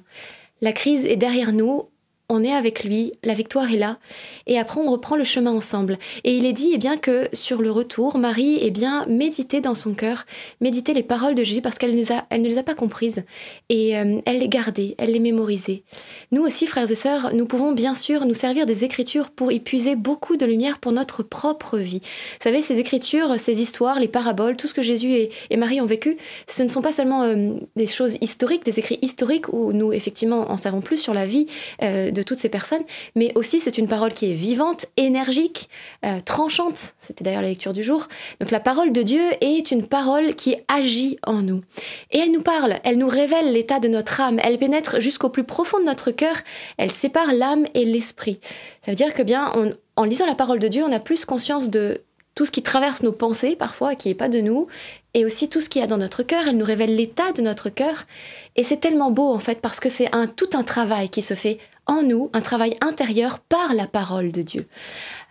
La 0.60 0.72
crise 0.72 1.04
est 1.04 1.16
derrière 1.16 1.52
nous, 1.52 1.88
on 2.30 2.44
est 2.44 2.52
avec 2.52 2.84
lui, 2.84 3.12
la 3.24 3.32
victoire 3.32 3.72
est 3.72 3.78
là, 3.78 3.98
et 4.46 4.58
après 4.58 4.80
on 4.80 4.90
reprend 4.90 5.16
le 5.16 5.24
chemin 5.24 5.50
ensemble. 5.50 5.98
Et 6.24 6.36
il 6.36 6.44
est 6.44 6.52
dit 6.52 6.72
eh 6.74 6.78
bien 6.78 6.98
que 6.98 7.26
sur 7.32 7.62
le 7.62 7.70
retour, 7.70 8.18
Marie 8.18 8.58
eh 8.60 8.70
bien 8.70 9.06
méditait 9.06 9.62
dans 9.62 9.74
son 9.74 9.94
cœur, 9.94 10.26
méditait 10.60 10.92
les 10.92 11.02
paroles 11.02 11.34
de 11.34 11.42
Jésus 11.42 11.62
parce 11.62 11.78
qu'elle 11.78 11.94
les 11.94 12.12
a, 12.12 12.26
elle 12.28 12.42
ne 12.42 12.48
les 12.48 12.58
a 12.58 12.62
pas 12.62 12.74
comprises 12.74 13.24
et 13.70 13.96
euh, 13.96 14.20
elle 14.26 14.40
les 14.40 14.48
gardait, 14.48 14.94
elle 14.98 15.12
les 15.12 15.20
mémorisait. 15.20 15.84
Nous 16.30 16.42
aussi, 16.42 16.66
frères 16.66 16.90
et 16.90 16.94
sœurs, 16.94 17.32
nous 17.32 17.46
pouvons 17.46 17.72
bien 17.72 17.94
sûr 17.94 18.26
nous 18.26 18.34
servir 18.34 18.66
des 18.66 18.84
Écritures 18.84 19.30
pour 19.30 19.50
y 19.50 19.60
puiser 19.60 19.96
beaucoup 19.96 20.36
de 20.36 20.44
lumière 20.44 20.80
pour 20.80 20.92
notre 20.92 21.22
propre 21.22 21.78
vie. 21.78 22.00
Vous 22.02 22.44
savez, 22.44 22.60
ces 22.60 22.78
Écritures, 22.78 23.40
ces 23.40 23.62
histoires, 23.62 23.98
les 23.98 24.08
paraboles, 24.08 24.56
tout 24.56 24.66
ce 24.66 24.74
que 24.74 24.82
Jésus 24.82 25.12
et, 25.12 25.56
Marie 25.56 25.80
ont 25.80 25.86
vécu, 25.86 26.18
ce 26.46 26.62
ne 26.62 26.68
sont 26.68 26.82
pas 26.82 26.92
seulement 26.92 27.22
euh, 27.22 27.54
des 27.74 27.86
choses 27.86 28.18
historiques, 28.20 28.64
des 28.66 28.78
écrits 28.78 28.98
historiques 29.00 29.52
où 29.52 29.72
nous 29.72 29.92
effectivement 29.92 30.50
en 30.50 30.56
savons 30.58 30.80
plus 30.80 30.98
sur 30.98 31.14
la 31.14 31.26
vie 31.26 31.46
euh, 31.82 32.10
toutes 32.22 32.38
ces 32.38 32.48
personnes, 32.48 32.82
mais 33.14 33.32
aussi 33.34 33.60
c'est 33.60 33.78
une 33.78 33.88
parole 33.88 34.12
qui 34.12 34.30
est 34.30 34.34
vivante, 34.34 34.86
énergique, 34.96 35.68
euh, 36.04 36.20
tranchante. 36.20 36.94
C'était 37.00 37.24
d'ailleurs 37.24 37.42
la 37.42 37.48
lecture 37.48 37.72
du 37.72 37.82
jour. 37.82 38.08
Donc 38.40 38.50
la 38.50 38.60
parole 38.60 38.92
de 38.92 39.02
Dieu 39.02 39.22
est 39.40 39.70
une 39.70 39.86
parole 39.86 40.34
qui 40.34 40.56
agit 40.68 41.18
en 41.26 41.42
nous. 41.42 41.62
Et 42.10 42.18
elle 42.18 42.32
nous 42.32 42.42
parle, 42.42 42.76
elle 42.84 42.98
nous 42.98 43.08
révèle 43.08 43.52
l'état 43.52 43.80
de 43.80 43.88
notre 43.88 44.20
âme, 44.20 44.38
elle 44.42 44.58
pénètre 44.58 45.00
jusqu'au 45.00 45.28
plus 45.28 45.44
profond 45.44 45.78
de 45.78 45.84
notre 45.84 46.10
cœur, 46.10 46.36
elle 46.76 46.90
sépare 46.90 47.32
l'âme 47.32 47.66
et 47.74 47.84
l'esprit. 47.84 48.38
Ça 48.84 48.92
veut 48.92 48.96
dire 48.96 49.14
que 49.14 49.22
bien, 49.22 49.52
en 49.96 50.04
lisant 50.04 50.26
la 50.26 50.34
parole 50.34 50.58
de 50.58 50.68
Dieu, 50.68 50.84
on 50.84 50.92
a 50.92 51.00
plus 51.00 51.24
conscience 51.24 51.68
de 51.70 52.02
tout 52.38 52.46
ce 52.46 52.52
qui 52.52 52.62
traverse 52.62 53.02
nos 53.02 53.10
pensées 53.10 53.56
parfois, 53.56 53.96
qui 53.96 54.06
n'est 54.06 54.14
pas 54.14 54.28
de 54.28 54.40
nous, 54.40 54.68
et 55.12 55.24
aussi 55.24 55.48
tout 55.48 55.60
ce 55.60 55.68
qu'il 55.68 55.80
y 55.80 55.84
a 55.84 55.88
dans 55.88 55.96
notre 55.96 56.22
cœur. 56.22 56.46
Elle 56.46 56.56
nous 56.56 56.64
révèle 56.64 56.94
l'état 56.94 57.32
de 57.32 57.42
notre 57.42 57.68
cœur. 57.68 58.06
Et 58.54 58.62
c'est 58.62 58.76
tellement 58.76 59.10
beau 59.10 59.32
en 59.32 59.40
fait, 59.40 59.60
parce 59.60 59.80
que 59.80 59.88
c'est 59.88 60.14
un, 60.14 60.28
tout 60.28 60.50
un 60.54 60.62
travail 60.62 61.08
qui 61.08 61.20
se 61.20 61.34
fait 61.34 61.58
en 61.88 62.02
nous, 62.02 62.30
un 62.32 62.40
travail 62.40 62.76
intérieur 62.80 63.40
par 63.40 63.74
la 63.74 63.86
parole 63.86 64.30
de 64.30 64.42
Dieu. 64.42 64.66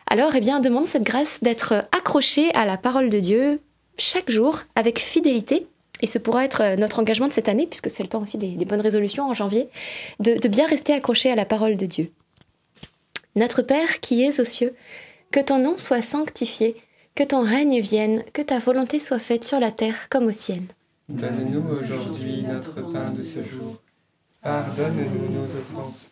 Alors, 0.09 0.35
eh 0.35 0.41
bien, 0.41 0.59
demande 0.59 0.85
cette 0.85 1.03
grâce 1.03 1.41
d'être 1.41 1.87
accroché 1.97 2.53
à 2.53 2.65
la 2.65 2.77
parole 2.77 3.09
de 3.09 3.19
Dieu 3.19 3.61
chaque 3.97 4.29
jour 4.29 4.59
avec 4.75 4.99
fidélité. 4.99 5.67
Et 6.01 6.07
ce 6.07 6.19
pourra 6.19 6.45
être 6.45 6.75
notre 6.77 6.99
engagement 6.99 7.27
de 7.27 7.33
cette 7.33 7.49
année, 7.49 7.65
puisque 7.65 7.89
c'est 7.89 8.03
le 8.03 8.09
temps 8.09 8.21
aussi 8.21 8.37
des, 8.37 8.65
bonnes 8.65 8.81
résolutions 8.81 9.29
en 9.29 9.33
janvier, 9.33 9.69
de, 10.19 10.35
de 10.35 10.47
bien 10.47 10.67
rester 10.67 10.93
accroché 10.93 11.31
à 11.31 11.35
la 11.35 11.45
parole 11.45 11.77
de 11.77 11.85
Dieu. 11.85 12.11
Notre 13.35 13.61
Père 13.61 13.99
qui 13.99 14.23
es 14.23 14.39
aux 14.39 14.45
cieux, 14.45 14.75
que 15.31 15.39
ton 15.39 15.59
nom 15.59 15.77
soit 15.77 16.01
sanctifié, 16.01 16.75
que 17.15 17.23
ton 17.23 17.43
règne 17.43 17.79
vienne, 17.79 18.23
que 18.33 18.41
ta 18.41 18.59
volonté 18.59 18.99
soit 18.99 19.19
faite 19.19 19.43
sur 19.43 19.59
la 19.59 19.71
terre 19.71 20.07
comme 20.09 20.27
au 20.27 20.31
ciel. 20.31 20.61
Donne-nous 21.09 21.63
aujourd'hui 21.71 22.43
notre 22.43 22.73
pain 22.91 23.11
de 23.11 23.23
ce 23.23 23.41
jour. 23.43 23.77
Pardonne-nous 24.41 25.33
nos 25.33 25.43
offenses, 25.43 26.11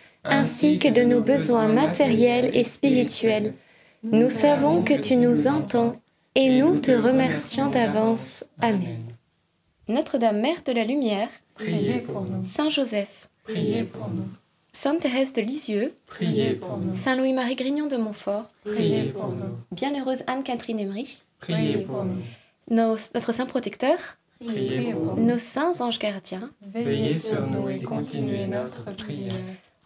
ainsi 0.23 0.77
que 0.79 0.87
de 0.87 1.01
nos 1.01 1.21
besoins 1.21 1.67
matériels 1.67 2.49
et 2.53 2.63
spirituels. 2.63 3.53
Nous 4.03 4.29
savons 4.29 4.81
que 4.83 4.93
tu 4.93 5.15
nous 5.15 5.47
entends 5.47 5.95
et 6.35 6.49
nous 6.49 6.77
te 6.79 6.91
remercions 6.91 7.69
d'avance. 7.69 8.43
Amen. 8.61 9.03
Notre-Dame, 9.87 10.39
Mère 10.41 10.63
de 10.65 10.71
la 10.71 10.83
Lumière, 10.85 11.29
Priez 11.55 11.99
pour 11.99 12.21
nous, 12.21 12.43
Saint 12.43 12.69
Joseph, 12.69 13.27
priez 13.43 13.83
pour 13.83 14.07
nous, 14.09 14.23
Sainte 14.73 15.01
Thérèse 15.01 15.33
de 15.33 15.41
Lisieux, 15.41 15.93
priez 16.07 16.51
pour 16.53 16.77
nous, 16.77 16.95
Saint 16.95 17.15
Louis-Marie 17.15 17.55
Grignon 17.55 17.85
de 17.87 17.97
Montfort, 17.97 18.49
priez 18.63 19.03
pour 19.03 19.27
nous, 19.27 19.57
Bienheureuse 19.71 20.23
Anne-Catherine 20.27 20.79
Emery, 20.79 21.21
priez 21.39 21.79
pour 21.79 22.03
nous, 22.05 22.21
nos- 22.69 22.95
notre 23.13 23.31
Saint 23.33 23.45
Protecteur, 23.45 23.97
priez 24.39 24.93
pour 24.93 25.17
nous. 25.17 25.23
nos 25.23 25.37
saints 25.37 25.81
anges 25.81 25.99
gardiens, 25.99 26.49
Veillez 26.73 27.13
sur 27.15 27.45
nous 27.45 27.69
et 27.69 27.79
continuez 27.81 28.47
notre 28.47 28.85
prière. 28.95 29.33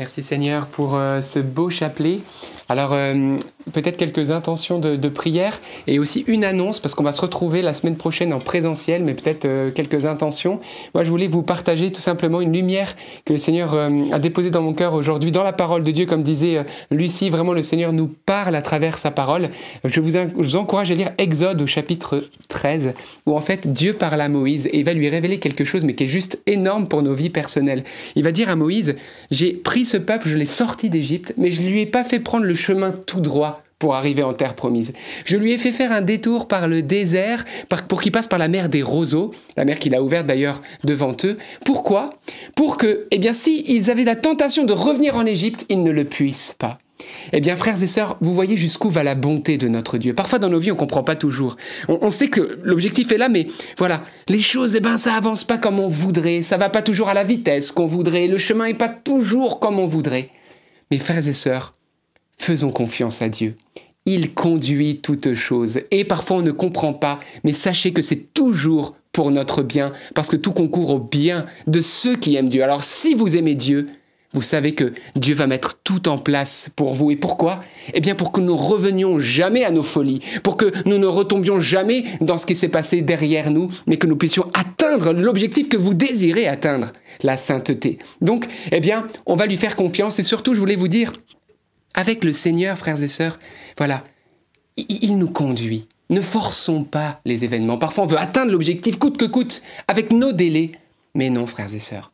Merci 0.00 0.22
Seigneur 0.22 0.66
pour 0.66 0.94
euh, 0.94 1.20
ce 1.20 1.40
beau 1.40 1.68
chapelet. 1.68 2.20
Alors 2.70 2.92
euh, 2.94 3.36
peut-être 3.72 3.98
quelques 3.98 4.30
intentions 4.30 4.78
de, 4.78 5.08
prière 5.08 5.60
et 5.86 5.98
aussi 5.98 6.24
une 6.26 6.44
annonce 6.44 6.78
parce 6.80 6.94
qu'on 6.94 7.02
va 7.02 7.12
se 7.12 7.20
retrouver 7.20 7.60
la 7.60 7.74
semaine 7.74 7.96
prochaine 7.96 8.32
en 8.32 8.38
présentiel, 8.38 9.02
mais 9.02 9.12
peut-être 9.12 9.44
euh, 9.44 9.70
quelques 9.70 10.06
intentions. 10.06 10.58
Moi 10.94 11.04
je 11.04 11.10
voulais 11.10 11.26
vous 11.26 11.42
partager 11.42 11.92
tout 11.92 12.00
simplement 12.00 12.40
une 12.40 12.52
lumière 12.54 12.96
que 13.26 13.34
le 13.34 13.38
Seigneur 13.38 13.74
a 13.74 14.18
déposée 14.18 14.50
dans 14.50 14.62
mon 14.62 14.72
cœur 14.72 14.94
aujourd'hui 14.94 15.32
dans 15.32 15.42
la 15.42 15.52
parole 15.52 15.82
de 15.82 15.90
Dieu, 15.90 16.06
comme 16.06 16.22
disait 16.22 16.64
Lucie. 16.90 17.28
Vraiment 17.28 17.52
le 17.52 17.62
Seigneur 17.62 17.92
nous 17.92 18.06
parle 18.06 18.54
à 18.54 18.62
travers 18.62 18.96
sa 18.96 19.10
parole. 19.10 19.50
Je 19.84 20.00
vous, 20.00 20.12
je 20.12 20.32
vous 20.34 20.56
encourage 20.56 20.90
à 20.92 20.94
lire 20.94 21.10
Exode 21.18 21.60
au 21.60 21.66
chapitre 21.66 22.24
13 22.48 22.94
où 23.26 23.36
en 23.36 23.40
fait 23.40 23.70
Dieu 23.70 23.92
parle 23.92 24.22
à 24.22 24.30
Moïse 24.30 24.66
et 24.66 24.78
il 24.78 24.84
va 24.84 24.94
lui 24.94 25.10
révéler 25.10 25.40
quelque 25.40 25.64
chose 25.64 25.84
mais 25.84 25.94
qui 25.94 26.04
est 26.04 26.06
juste 26.06 26.38
énorme 26.46 26.86
pour 26.86 27.02
nos 27.02 27.12
vies 27.12 27.30
personnelles. 27.30 27.84
Il 28.14 28.22
va 28.22 28.32
dire 28.32 28.48
à 28.48 28.56
Moïse, 28.56 28.96
j'ai 29.30 29.52
pris 29.52 29.84
ce 29.90 29.96
peuple, 29.96 30.28
je 30.28 30.36
l'ai 30.36 30.46
sorti 30.46 30.88
d'Égypte, 30.88 31.34
mais 31.36 31.50
je 31.50 31.62
ne 31.62 31.68
lui 31.68 31.80
ai 31.80 31.86
pas 31.86 32.04
fait 32.04 32.20
prendre 32.20 32.44
le 32.44 32.54
chemin 32.54 32.92
tout 32.92 33.20
droit 33.20 33.62
pour 33.80 33.96
arriver 33.96 34.22
en 34.22 34.34
terre 34.34 34.54
promise. 34.54 34.92
Je 35.24 35.36
lui 35.36 35.52
ai 35.52 35.58
fait 35.58 35.72
faire 35.72 35.90
un 35.90 36.02
détour 36.02 36.46
par 36.46 36.68
le 36.68 36.82
désert 36.82 37.44
pour 37.88 38.00
qu'il 38.00 38.12
passe 38.12 38.26
par 38.28 38.38
la 38.38 38.48
mer 38.48 38.68
des 38.68 38.82
roseaux, 38.82 39.32
la 39.56 39.64
mer 39.64 39.78
qu'il 39.78 39.94
a 39.94 40.02
ouverte 40.02 40.26
d'ailleurs 40.26 40.62
devant 40.84 41.16
eux. 41.24 41.38
Pourquoi? 41.64 42.10
Pour 42.54 42.76
que, 42.76 43.06
eh 43.10 43.18
bien, 43.18 43.32
si 43.32 43.64
ils 43.66 43.90
avaient 43.90 44.04
la 44.04 44.16
tentation 44.16 44.64
de 44.64 44.72
revenir 44.72 45.16
en 45.16 45.26
Égypte, 45.26 45.64
ils 45.70 45.82
ne 45.82 45.90
le 45.90 46.04
puissent 46.04 46.54
pas. 46.58 46.78
Eh 47.32 47.40
bien, 47.40 47.56
frères 47.56 47.82
et 47.82 47.86
sœurs, 47.86 48.16
vous 48.20 48.34
voyez 48.34 48.56
jusqu'où 48.56 48.90
va 48.90 49.02
la 49.02 49.14
bonté 49.14 49.58
de 49.58 49.68
notre 49.68 49.98
Dieu. 49.98 50.14
Parfois, 50.14 50.38
dans 50.38 50.48
nos 50.48 50.58
vies, 50.58 50.70
on 50.70 50.74
ne 50.74 50.78
comprend 50.80 51.02
pas 51.02 51.14
toujours. 51.14 51.56
On, 51.88 52.10
sait 52.10 52.28
que 52.28 52.58
l'objectif 52.62 53.12
est 53.12 53.18
là, 53.18 53.28
mais 53.28 53.46
voilà, 53.78 54.04
les 54.28 54.42
choses, 54.42 54.74
eh 54.74 54.80
ben, 54.80 54.96
ça 54.96 55.14
avance 55.14 55.44
pas 55.44 55.58
comme 55.58 55.78
on 55.78 55.88
voudrait. 55.88 56.42
Ça 56.42 56.56
va 56.56 56.68
pas 56.68 56.82
toujours 56.82 57.08
à 57.08 57.14
la 57.14 57.24
vitesse 57.24 57.72
qu'on 57.72 57.86
voudrait. 57.86 58.26
Le 58.26 58.38
chemin 58.38 58.66
est 58.66 58.74
pas 58.74 58.88
toujours 58.88 59.60
comme 59.60 59.78
on 59.78 59.86
voudrait. 59.86 60.30
Mais 60.90 60.98
frères 60.98 61.26
et 61.26 61.32
sœurs, 61.32 61.74
faisons 62.36 62.72
confiance 62.72 63.22
à 63.22 63.28
Dieu. 63.28 63.56
Il 64.06 64.34
conduit 64.34 65.00
toutes 65.00 65.34
choses. 65.34 65.80
Et 65.90 66.04
parfois, 66.04 66.38
on 66.38 66.42
ne 66.42 66.52
comprend 66.52 66.94
pas, 66.94 67.20
mais 67.44 67.54
sachez 67.54 67.92
que 67.92 68.02
c'est 68.02 68.32
toujours 68.34 68.96
pour 69.12 69.30
notre 69.30 69.62
bien, 69.62 69.92
parce 70.14 70.28
que 70.28 70.36
tout 70.36 70.52
concourt 70.52 70.90
au 70.90 70.98
bien 70.98 71.46
de 71.66 71.80
ceux 71.80 72.16
qui 72.16 72.36
aiment 72.36 72.48
Dieu. 72.48 72.62
Alors, 72.62 72.84
si 72.84 73.14
vous 73.14 73.36
aimez 73.36 73.54
Dieu, 73.54 73.88
vous 74.32 74.42
savez 74.42 74.74
que 74.76 74.92
Dieu 75.16 75.34
va 75.34 75.48
mettre 75.48 75.80
tout 75.82 76.08
en 76.08 76.16
place 76.16 76.70
pour 76.76 76.94
vous. 76.94 77.10
Et 77.10 77.16
pourquoi? 77.16 77.60
Eh 77.94 78.00
bien 78.00 78.14
pour 78.14 78.30
que 78.30 78.40
nous 78.40 78.56
revenions 78.56 79.18
jamais 79.18 79.64
à 79.64 79.72
nos 79.72 79.82
folies, 79.82 80.20
pour 80.44 80.56
que 80.56 80.72
nous 80.88 80.98
ne 80.98 81.06
retombions 81.06 81.58
jamais 81.58 82.04
dans 82.20 82.38
ce 82.38 82.46
qui 82.46 82.54
s'est 82.54 82.68
passé 82.68 83.02
derrière 83.02 83.50
nous, 83.50 83.70
mais 83.86 83.96
que 83.96 84.06
nous 84.06 84.16
puissions 84.16 84.48
atteindre 84.54 85.12
l'objectif 85.12 85.68
que 85.68 85.76
vous 85.76 85.94
désirez 85.94 86.46
atteindre, 86.46 86.92
la 87.22 87.36
sainteté. 87.36 87.98
Donc, 88.20 88.46
eh 88.70 88.80
bien, 88.80 89.06
on 89.26 89.34
va 89.34 89.46
lui 89.46 89.56
faire 89.56 89.74
confiance. 89.74 90.20
Et 90.20 90.22
surtout, 90.22 90.54
je 90.54 90.60
voulais 90.60 90.76
vous 90.76 90.88
dire, 90.88 91.12
avec 91.94 92.22
le 92.22 92.32
Seigneur, 92.32 92.78
frères 92.78 93.02
et 93.02 93.08
sœurs, 93.08 93.40
voilà, 93.78 94.04
il, 94.76 95.18
nous 95.18 95.28
conduit. 95.28 95.88
Ne 96.08 96.20
forçons 96.20 96.84
pas 96.84 97.20
les 97.24 97.44
événements. 97.44 97.78
Parfois, 97.78 98.04
on 98.04 98.06
veut 98.06 98.18
atteindre 98.18 98.52
l'objectif 98.52 98.98
coûte 98.98 99.16
que 99.16 99.24
coûte, 99.24 99.62
avec 99.88 100.12
nos 100.12 100.32
délais. 100.32 100.70
Mais 101.16 101.30
non, 101.30 101.46
frères 101.46 101.74
et 101.74 101.80
sœurs. 101.80 102.12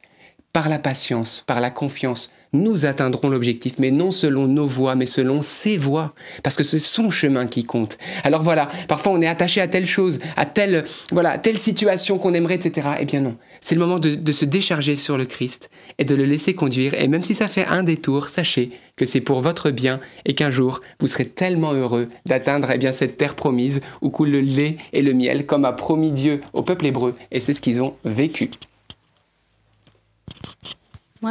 Par 0.56 0.70
la 0.70 0.78
patience, 0.78 1.44
par 1.46 1.60
la 1.60 1.68
confiance, 1.68 2.30
nous 2.54 2.86
atteindrons 2.86 3.28
l'objectif, 3.28 3.74
mais 3.78 3.90
non 3.90 4.10
selon 4.10 4.48
nos 4.48 4.66
voies, 4.66 4.94
mais 4.94 5.04
selon 5.04 5.42
ses 5.42 5.76
voies, 5.76 6.14
parce 6.42 6.56
que 6.56 6.64
c'est 6.64 6.78
son 6.78 7.10
chemin 7.10 7.46
qui 7.46 7.64
compte. 7.64 7.98
Alors 8.24 8.42
voilà, 8.42 8.66
parfois 8.88 9.12
on 9.12 9.20
est 9.20 9.26
attaché 9.26 9.60
à 9.60 9.68
telle 9.68 9.84
chose, 9.84 10.18
à 10.34 10.46
telle, 10.46 10.86
voilà, 11.12 11.36
telle 11.36 11.58
situation 11.58 12.16
qu'on 12.16 12.32
aimerait, 12.32 12.54
etc. 12.54 12.88
Eh 12.98 13.04
bien 13.04 13.20
non, 13.20 13.36
c'est 13.60 13.74
le 13.74 13.82
moment 13.82 13.98
de, 13.98 14.14
de 14.14 14.32
se 14.32 14.46
décharger 14.46 14.96
sur 14.96 15.18
le 15.18 15.26
Christ 15.26 15.68
et 15.98 16.06
de 16.06 16.14
le 16.14 16.24
laisser 16.24 16.54
conduire. 16.54 16.94
Et 16.94 17.06
même 17.06 17.22
si 17.22 17.34
ça 17.34 17.48
fait 17.48 17.66
un 17.66 17.82
détour, 17.82 18.30
sachez 18.30 18.70
que 18.96 19.04
c'est 19.04 19.20
pour 19.20 19.42
votre 19.42 19.70
bien 19.70 20.00
et 20.24 20.34
qu'un 20.34 20.48
jour 20.48 20.80
vous 21.00 21.06
serez 21.06 21.26
tellement 21.26 21.74
heureux 21.74 22.08
d'atteindre 22.24 22.70
eh 22.72 22.78
bien 22.78 22.92
cette 22.92 23.18
terre 23.18 23.34
promise 23.34 23.82
où 24.00 24.08
coule 24.08 24.30
le 24.30 24.40
lait 24.40 24.78
et 24.94 25.02
le 25.02 25.12
miel, 25.12 25.44
comme 25.44 25.66
a 25.66 25.72
promis 25.72 26.12
Dieu 26.12 26.40
au 26.54 26.62
peuple 26.62 26.86
hébreu. 26.86 27.14
Et 27.30 27.40
c'est 27.40 27.52
ce 27.52 27.60
qu'ils 27.60 27.82
ont 27.82 27.94
vécu. 28.06 28.48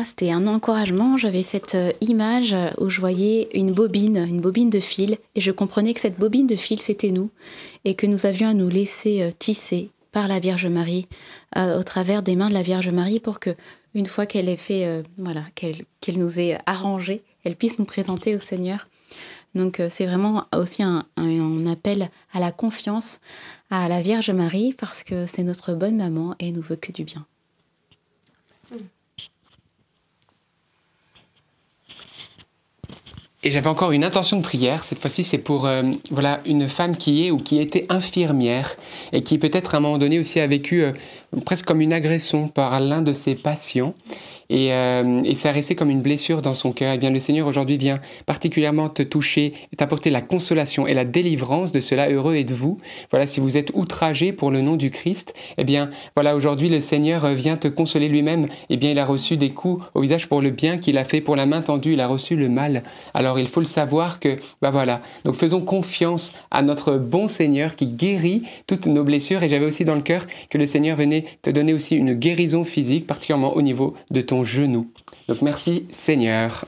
C'était 0.04 0.32
un 0.32 0.48
encouragement. 0.48 1.18
J'avais 1.18 1.44
cette 1.44 1.76
euh, 1.76 1.92
image 2.02 2.56
où 2.80 2.90
je 2.90 3.00
voyais 3.00 3.50
une 3.54 3.72
bobine, 3.72 4.18
une 4.18 4.42
bobine 4.42 4.70
de 4.70 4.80
fil, 4.80 5.18
et 5.36 5.42
je 5.42 5.52
comprenais 5.52 5.94
que 5.94 6.00
cette 6.00 6.20
bobine 6.20 6.48
de 6.48 6.56
fil, 6.56 6.82
c'était 6.82 7.12
nous, 7.12 7.30
et 7.86 7.96
que 7.96 8.08
nous 8.08 8.26
avions 8.26 8.50
à 8.50 8.54
nous 8.54 8.70
laisser 8.70 9.22
euh, 9.22 9.32
tisser 9.38 9.90
par 10.16 10.30
la 10.30 10.40
Vierge 10.40 10.68
Marie, 10.68 11.08
euh, 11.58 11.78
au 11.78 11.84
travers 11.84 12.24
des 12.24 12.38
mains 12.38 12.48
de 12.48 12.54
la 12.54 12.62
Vierge 12.62 12.88
Marie, 12.88 13.20
pour 13.20 13.42
que, 13.42 13.50
une 13.94 14.06
fois 14.06 14.26
qu'elle 14.26 14.48
ait 14.48 14.56
fait, 14.56 14.86
euh, 14.86 15.04
voilà, 15.18 15.44
qu'elle 15.56 15.76
qu'elle 16.00 16.18
nous 16.18 16.40
ait 16.40 16.58
arrangé, 16.66 17.22
elle 17.44 17.58
puisse 17.58 17.78
nous 17.80 17.86
présenter 17.86 18.34
au 18.34 18.40
Seigneur. 18.40 18.88
Donc, 19.56 19.82
euh, 19.82 19.90
c'est 19.90 20.06
vraiment 20.06 20.46
aussi 20.56 20.84
un, 20.84 21.04
appel 21.70 22.10
à 22.32 22.40
la 22.40 22.54
confiance 22.54 23.20
à 23.70 23.90
la 23.90 24.02
Vierge 24.02 24.32
Marie, 24.32 24.74
parce 24.74 25.04
que 25.04 25.26
c'est 25.26 25.44
notre 25.44 25.74
bonne 25.74 25.98
maman 25.98 26.34
et 26.40 26.54
nous 26.54 26.62
veut 26.62 26.78
que 26.78 26.94
du 26.94 27.04
bien. 27.04 27.26
Et 33.48 33.52
j'avais 33.52 33.70
encore 33.70 33.92
une 33.92 34.04
intention 34.04 34.38
de 34.38 34.42
prière. 34.42 34.84
Cette 34.84 34.98
fois-ci, 35.00 35.24
c'est 35.24 35.38
pour 35.38 35.68
euh, 35.68 35.84
voilà 36.10 36.40
une 36.48 36.68
femme 36.68 36.98
qui 36.98 37.28
est 37.28 37.32
ou 37.32 37.38
qui 37.38 37.62
était 37.62 37.86
infirmière 37.90 38.76
et 39.14 39.22
qui 39.22 39.38
peut-être 39.38 39.76
à 39.76 39.78
un 39.78 39.82
moment 39.82 40.00
donné 40.00 40.18
aussi 40.18 40.40
a 40.40 40.48
vécu 40.48 40.82
euh, 40.82 40.94
presque 41.46 41.66
comme 41.66 41.80
une 41.80 41.94
agression 41.94 42.48
par 42.48 42.80
l'un 42.80 43.04
de 43.04 43.14
ses 43.14 43.36
patients. 43.36 43.94
Et, 44.50 44.74
euh, 44.74 45.22
et 45.24 45.36
ça 45.36 45.50
a 45.50 45.52
resté 45.52 45.76
comme 45.76 45.90
une 45.90 46.02
blessure 46.02 46.42
dans 46.42 46.54
son 46.54 46.72
cœur. 46.72 46.94
Et 46.94 46.98
bien, 46.98 47.10
le 47.10 47.20
Seigneur 47.20 47.48
aujourd'hui 47.48 47.78
vient 47.78 48.00
particulièrement 48.26 48.90
te 48.90 49.04
toucher 49.04 49.54
t'apporter 49.78 50.10
la 50.10 50.22
consolation 50.22 50.88
et 50.88 50.94
la 50.94 51.06
délivrance 51.06 51.72
de 51.72 51.80
cela. 51.80 52.10
Heureux 52.10 52.36
êtes-vous. 52.36 52.78
Voilà, 53.12 53.28
si 53.28 53.40
vous 53.40 53.58
êtes 53.58 53.72
outragé 53.74 54.32
pour 54.32 54.52
le 54.52 54.62
nom 54.62 54.76
du 54.76 54.90
Christ, 54.90 55.34
eh 55.58 55.64
bien, 55.64 55.90
voilà, 56.16 56.36
aujourd'hui, 56.36 56.70
le 56.70 56.80
Seigneur 56.80 57.26
euh, 57.26 57.34
vient 57.34 57.58
te 57.58 57.68
consoler 57.68 58.08
lui-même. 58.08 58.48
Eh 58.70 58.78
bien, 58.78 58.92
il 58.92 59.00
a 59.00 59.06
reçu 59.06 59.38
des 59.38 59.52
coups 59.52 59.84
au 59.94 60.02
visage 60.02 60.28
pour 60.28 60.42
le 60.42 60.50
bien 60.50 60.78
qu'il 60.78 60.98
a 60.98 61.04
fait, 61.04 61.22
pour 61.22 61.36
la 61.36 61.46
main 61.46 61.62
tendue, 61.62 61.94
il 61.94 62.02
a 62.02 62.08
reçu 62.08 62.36
le 62.36 62.50
mal. 62.50 62.84
Alors, 63.14 63.40
il 63.40 63.48
faut 63.48 63.60
le 63.60 63.66
savoir 63.66 64.20
que, 64.20 64.38
bah 64.62 64.72
voilà. 64.72 65.02
Donc, 65.24 65.36
faisons 65.36 65.62
confiance 65.62 66.34
à 66.52 66.62
notre 66.62 66.98
bon 66.98 67.28
Seigneur 67.28 67.76
qui 67.76 67.88
guérit 67.88 68.44
toutes 68.68 68.88
nos 68.88 69.04
blessures. 69.04 69.44
Et 69.44 69.50
j'avais 69.50 69.66
aussi 69.66 69.86
dans 69.86 69.96
le 69.96 70.02
cœur 70.02 70.26
que 70.50 70.58
le 70.58 70.66
Seigneur 70.66 70.98
venait 70.98 71.26
te 71.42 71.50
donner 71.50 71.74
aussi 71.74 71.96
une 71.96 72.14
guérison 72.14 72.64
physique, 72.64 73.08
particulièrement 73.08 73.56
au 73.56 73.62
niveau 73.62 73.94
de 74.12 74.22
ton 74.22 74.35
genou. 74.44 74.88
Donc 75.28 75.42
merci 75.42 75.88
Seigneur. 75.92 76.66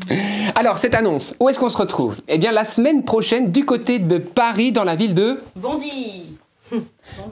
Alors 0.54 0.78
cette 0.78 0.94
annonce, 0.94 1.34
où 1.40 1.48
est-ce 1.48 1.58
qu'on 1.58 1.70
se 1.70 1.78
retrouve? 1.78 2.16
Eh 2.28 2.38
bien 2.38 2.52
la 2.52 2.64
semaine 2.64 3.04
prochaine 3.04 3.50
du 3.50 3.64
côté 3.64 3.98
de 3.98 4.18
Paris 4.18 4.72
dans 4.72 4.84
la 4.84 4.96
ville 4.96 5.14
de 5.14 5.40
Bondy 5.56 6.24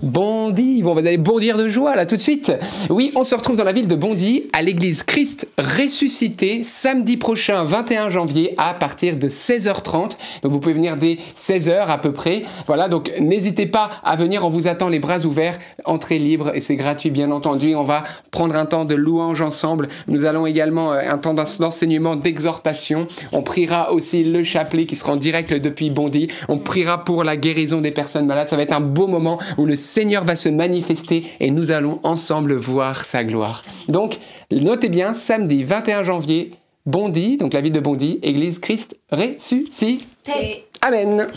Bondy. 0.02 0.82
Bon, 0.82 0.92
on 0.92 0.94
va 0.94 1.00
aller 1.00 1.16
bondir 1.18 1.56
de 1.56 1.68
joie 1.68 1.96
là 1.96 2.06
tout 2.06 2.16
de 2.16 2.20
suite. 2.20 2.52
Oui, 2.90 3.12
on 3.16 3.24
se 3.24 3.34
retrouve 3.34 3.56
dans 3.56 3.64
la 3.64 3.72
ville 3.72 3.88
de 3.88 3.94
Bondy 3.94 4.44
à 4.52 4.62
l'église 4.62 5.02
Christ 5.02 5.48
ressuscité 5.58 6.62
samedi 6.62 7.16
prochain 7.16 7.64
21 7.64 8.10
janvier 8.10 8.54
à 8.58 8.74
partir 8.74 9.16
de 9.16 9.28
16h30. 9.28 10.12
Donc 10.42 10.52
vous 10.52 10.60
pouvez 10.60 10.74
venir 10.74 10.96
dès 10.96 11.18
16h 11.36 11.86
à 11.86 11.98
peu 11.98 12.12
près. 12.12 12.42
Voilà, 12.66 12.88
donc 12.88 13.12
n'hésitez 13.20 13.66
pas 13.66 13.90
à 14.04 14.16
venir, 14.16 14.44
on 14.44 14.48
vous 14.48 14.66
attend 14.66 14.88
les 14.88 14.98
bras 14.98 15.20
ouverts, 15.24 15.58
entrée 15.84 16.18
libre 16.18 16.52
et 16.54 16.60
c'est 16.60 16.76
gratuit 16.76 17.10
bien 17.10 17.30
entendu. 17.30 17.74
On 17.74 17.84
va 17.84 18.04
prendre 18.30 18.54
un 18.56 18.66
temps 18.66 18.84
de 18.84 18.94
louange 18.94 19.40
ensemble. 19.42 19.88
Nous 20.08 20.24
allons 20.24 20.46
également 20.46 20.92
euh, 20.92 21.00
un 21.08 21.18
temps 21.18 21.34
d'ens- 21.34 21.58
d'enseignement, 21.58 22.16
d'exhortation. 22.16 23.06
On 23.32 23.42
priera 23.42 23.92
aussi 23.92 24.24
le 24.24 24.42
chapelet 24.42 24.86
qui 24.86 24.96
sera 24.96 25.12
en 25.12 25.16
direct 25.16 25.52
depuis 25.52 25.90
Bondy. 25.90 26.28
On 26.48 26.58
priera 26.58 27.04
pour 27.04 27.24
la 27.24 27.36
guérison 27.36 27.80
des 27.80 27.90
personnes 27.90 28.26
malades. 28.26 28.48
Ça 28.48 28.56
va 28.56 28.62
être 28.62 28.72
un 28.72 28.80
beau 28.80 29.06
moment 29.06 29.38
le 29.66 29.76
Seigneur 29.76 30.24
va 30.24 30.36
se 30.36 30.48
manifester 30.48 31.24
et 31.40 31.50
nous 31.50 31.70
allons 31.70 32.00
ensemble 32.02 32.54
voir 32.54 33.04
sa 33.04 33.24
gloire. 33.24 33.64
Donc, 33.88 34.18
notez 34.50 34.88
bien, 34.88 35.14
samedi 35.14 35.64
21 35.64 36.04
janvier, 36.04 36.52
Bondy, 36.84 37.36
donc 37.36 37.54
la 37.54 37.60
ville 37.60 37.72
de 37.72 37.80
Bondy, 37.80 38.18
église 38.22 38.58
Christ 38.58 38.96
ressuscité. 39.10 40.00
Amen. 40.84 41.28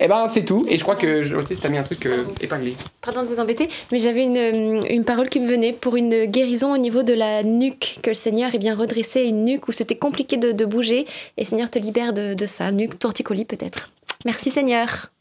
Eh 0.00 0.08
ben, 0.08 0.28
c'est 0.28 0.44
tout. 0.44 0.66
Et 0.68 0.76
je 0.76 0.82
crois 0.82 0.96
que 0.96 1.22
Jotis, 1.22 1.58
t'as 1.58 1.68
mis 1.68 1.78
un 1.78 1.84
truc 1.84 2.04
euh, 2.06 2.24
épinglé. 2.40 2.74
Pardon 3.00 3.22
de 3.22 3.28
vous 3.28 3.38
embêter, 3.38 3.68
mais 3.92 3.98
j'avais 3.98 4.24
une, 4.24 4.36
euh, 4.36 4.80
une 4.90 5.04
parole 5.04 5.28
qui 5.28 5.38
me 5.38 5.48
venait 5.48 5.72
pour 5.72 5.94
une 5.94 6.24
guérison 6.24 6.74
au 6.74 6.78
niveau 6.78 7.04
de 7.04 7.12
la 7.14 7.44
nuque, 7.44 8.00
que 8.02 8.10
le 8.10 8.14
Seigneur 8.14 8.52
ait 8.56 8.58
bien 8.58 8.74
redressé 8.74 9.22
une 9.22 9.44
nuque 9.44 9.68
où 9.68 9.72
c'était 9.72 9.96
compliqué 9.96 10.36
de, 10.36 10.50
de 10.50 10.64
bouger, 10.64 11.06
et 11.36 11.44
Seigneur 11.44 11.70
te 11.70 11.78
libère 11.78 12.12
de, 12.12 12.34
de 12.34 12.46
ça, 12.46 12.72
nuque, 12.72 12.98
torticolis 12.98 13.44
peut-être. 13.44 13.90
Merci 14.24 14.50
Seigneur. 14.50 15.12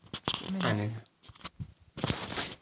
Amen. 0.63 0.89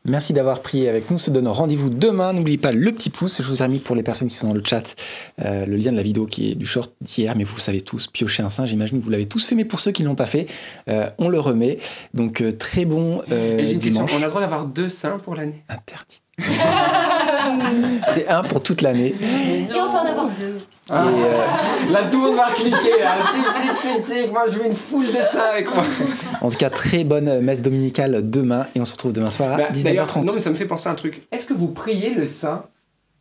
Merci 0.05 0.33
d'avoir 0.33 0.61
prié 0.61 0.87
avec 0.87 1.09
nous. 1.09 1.15
On 1.15 1.17
se 1.17 1.31
donne 1.31 1.47
rendez-vous 1.47 1.89
demain. 1.89 2.31
N'oubliez 2.31 2.59
pas 2.59 2.71
le 2.71 2.91
petit 2.91 3.09
pouce. 3.09 3.41
Je 3.41 3.47
vous 3.47 3.63
ai 3.63 3.67
mis 3.67 3.79
pour 3.79 3.95
les 3.95 4.03
personnes 4.03 4.27
qui 4.27 4.35
sont 4.35 4.49
dans 4.49 4.53
le 4.53 4.63
chat 4.63 4.95
euh, 5.43 5.65
le 5.65 5.75
lien 5.77 5.91
de 5.91 5.97
la 5.97 6.03
vidéo 6.03 6.27
qui 6.27 6.51
est 6.51 6.55
du 6.55 6.65
short 6.65 6.93
d'hier. 7.01 7.35
Mais 7.35 7.43
vous 7.43 7.57
savez 7.57 7.81
tous 7.81 8.07
piocher 8.07 8.43
un 8.43 8.51
sein. 8.51 8.65
J'imagine 8.65 8.99
que 8.99 9.03
vous 9.03 9.09
l'avez 9.09 9.25
tous 9.25 9.45
fait. 9.45 9.55
Mais 9.55 9.65
pour 9.65 9.79
ceux 9.79 9.91
qui 9.91 10.03
ne 10.03 10.07
l'ont 10.07 10.15
pas 10.15 10.27
fait, 10.27 10.47
euh, 10.89 11.09
on 11.17 11.27
le 11.27 11.39
remet. 11.39 11.79
Donc 12.13 12.41
euh, 12.41 12.51
très 12.51 12.85
bon 12.85 13.23
euh, 13.31 13.57
Et 13.57 13.67
j'ai 13.67 13.73
une 13.73 13.79
question. 13.79 14.05
dimanche. 14.05 14.13
On 14.13 14.21
a 14.21 14.25
le 14.25 14.29
droit 14.29 14.41
d'avoir 14.41 14.65
deux 14.65 14.89
seins 14.89 15.17
pour 15.17 15.35
l'année? 15.35 15.63
Interdit. 15.69 16.21
C'est 18.13 18.27
un 18.27 18.43
pour 18.43 18.61
toute 18.61 18.81
l'année. 18.81 19.13
Si 19.19 19.73
on 19.75 19.89
peut 19.89 19.97
en 19.97 20.05
avoir 20.05 20.27
deux. 20.29 20.57
Et, 20.88 20.91
euh, 20.91 21.91
Là, 21.91 22.01
tout 22.11 22.21
le 22.21 22.27
monde 22.27 22.36
va 22.36 22.51
cliquer. 22.53 22.99
Là. 23.01 23.15
Tic, 23.33 23.43
tic, 23.61 23.81
tic, 23.81 24.05
tic. 24.05 24.31
Moi, 24.31 24.43
je 24.51 24.59
veux 24.59 24.65
une 24.67 24.75
foule 24.75 25.07
de 25.07 25.13
seins 25.13 25.49
avec 25.53 25.73
moi. 25.73 25.83
en 26.41 26.49
tout 26.51 26.57
cas, 26.57 26.69
très 26.69 27.03
bonne 27.03 27.39
messe 27.41 27.61
dominicale 27.63 28.29
demain. 28.29 28.67
Et 28.75 28.81
on 28.81 28.86
se 28.86 28.91
retrouve 28.93 29.13
demain 29.13 29.31
soir 29.31 29.53
à 29.53 29.57
Bah, 29.57 29.63
d'ailleurs, 29.83 30.07
19h30. 30.07 30.25
non, 30.25 30.33
mais 30.36 30.39
ça 30.41 30.49
me 30.51 30.55
fait 30.55 30.65
penser 30.67 30.88
à 30.88 30.91
un 30.91 30.95
truc. 30.95 31.23
Est-ce 31.31 31.47
que 31.47 31.53
vous 31.53 31.69
priez 31.69 32.13
le 32.13 32.27
saint 32.27 32.65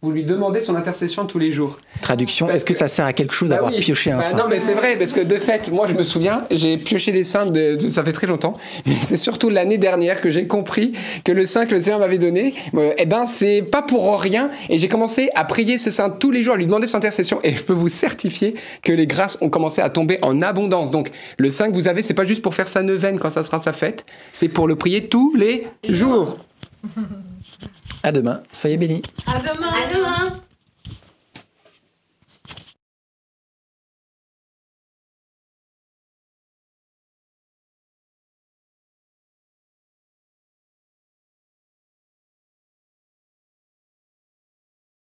Vous 0.04 0.10
lui 0.10 0.24
demandez 0.24 0.60
son 0.60 0.76
intercession 0.76 1.24
tous 1.24 1.38
les 1.38 1.50
jours 1.50 1.78
Traduction. 2.02 2.50
Est-ce 2.50 2.66
que, 2.66 2.74
que- 2.74 2.78
ça 2.78 2.88
sert 2.88 3.06
à 3.06 3.14
quelque 3.14 3.32
chose 3.32 3.48
Bah 3.48 3.54
d'avoir 3.54 3.72
oui. 3.72 3.80
pioché 3.80 4.10
un 4.12 4.16
Bah 4.18 4.22
sein 4.22 4.36
Non, 4.36 4.44
mais 4.50 4.60
c'est 4.60 4.74
vrai, 4.74 4.98
parce 4.98 5.14
que 5.14 5.20
de 5.22 5.36
fait, 5.36 5.70
moi 5.72 5.86
je 5.88 5.94
me 5.94 6.02
souviens, 6.02 6.44
j'ai 6.50 6.76
pioché 6.76 7.10
des 7.10 7.22
de, 7.22 7.76
de- 7.76 7.88
ça 7.88 8.04
fait 8.04 8.12
très 8.12 8.26
longtemps, 8.26 8.52
mais 8.86 8.92
c'est 8.92 9.16
surtout 9.16 9.48
l'année 9.48 9.78
dernière 9.78 10.20
que 10.20 10.28
j'ai 10.28 10.46
compris 10.46 10.92
que 11.24 11.32
le 11.32 11.46
sein 11.46 11.64
que 11.64 11.74
le 11.74 11.80
Seigneur 11.80 12.00
m'avait 12.00 12.18
donné, 12.18 12.52
euh, 12.74 12.92
eh 12.98 13.06
ben 13.06 13.24
c'est 13.24 13.62
pas 13.62 13.80
pour 13.80 14.20
rien, 14.20 14.50
et 14.68 14.76
j'ai 14.76 14.88
commencé 14.88 15.30
à 15.34 15.44
prier 15.46 15.78
ce 15.78 15.90
sein 15.90 16.10
tous 16.10 16.30
les 16.30 16.42
jours, 16.42 16.52
à 16.52 16.56
lui 16.58 16.66
demander 16.66 16.86
son 16.86 16.98
intercession, 16.98 17.40
et 17.42 17.54
je 17.56 17.62
peux 17.62 17.72
vous 17.72 17.88
certifier 17.88 18.56
que 18.82 18.92
les 18.92 19.06
grâces 19.06 19.38
ont 19.40 19.48
commencé 19.48 19.80
à 19.80 19.88
tomber 19.88 20.18
en 20.20 20.42
abondance. 20.42 20.90
Donc 20.90 21.10
le 21.38 21.48
sein 21.48 21.70
que 21.70 21.74
vous 21.74 21.88
avez, 21.88 22.02
c'est 22.02 22.12
pas 22.12 22.26
juste 22.26 22.42
pour 22.42 22.54
faire 22.54 22.68
sa 22.68 22.82
neuvaine 22.82 23.18
quand 23.18 23.30
ça 23.30 23.42
sera 23.42 23.58
sa 23.58 23.72
fête, 23.72 24.04
c'est 24.32 24.48
pour 24.48 24.68
le 24.68 24.76
prier 24.76 25.08
tous 25.08 25.34
les 25.34 25.66
jours. 25.88 26.36
À 28.04 28.12
demain. 28.12 28.42
Soyez 28.52 28.76
bénis. 28.76 29.00
À 29.26 29.38
demain. 29.40 29.72
À 29.72 29.94
demain 29.94 30.40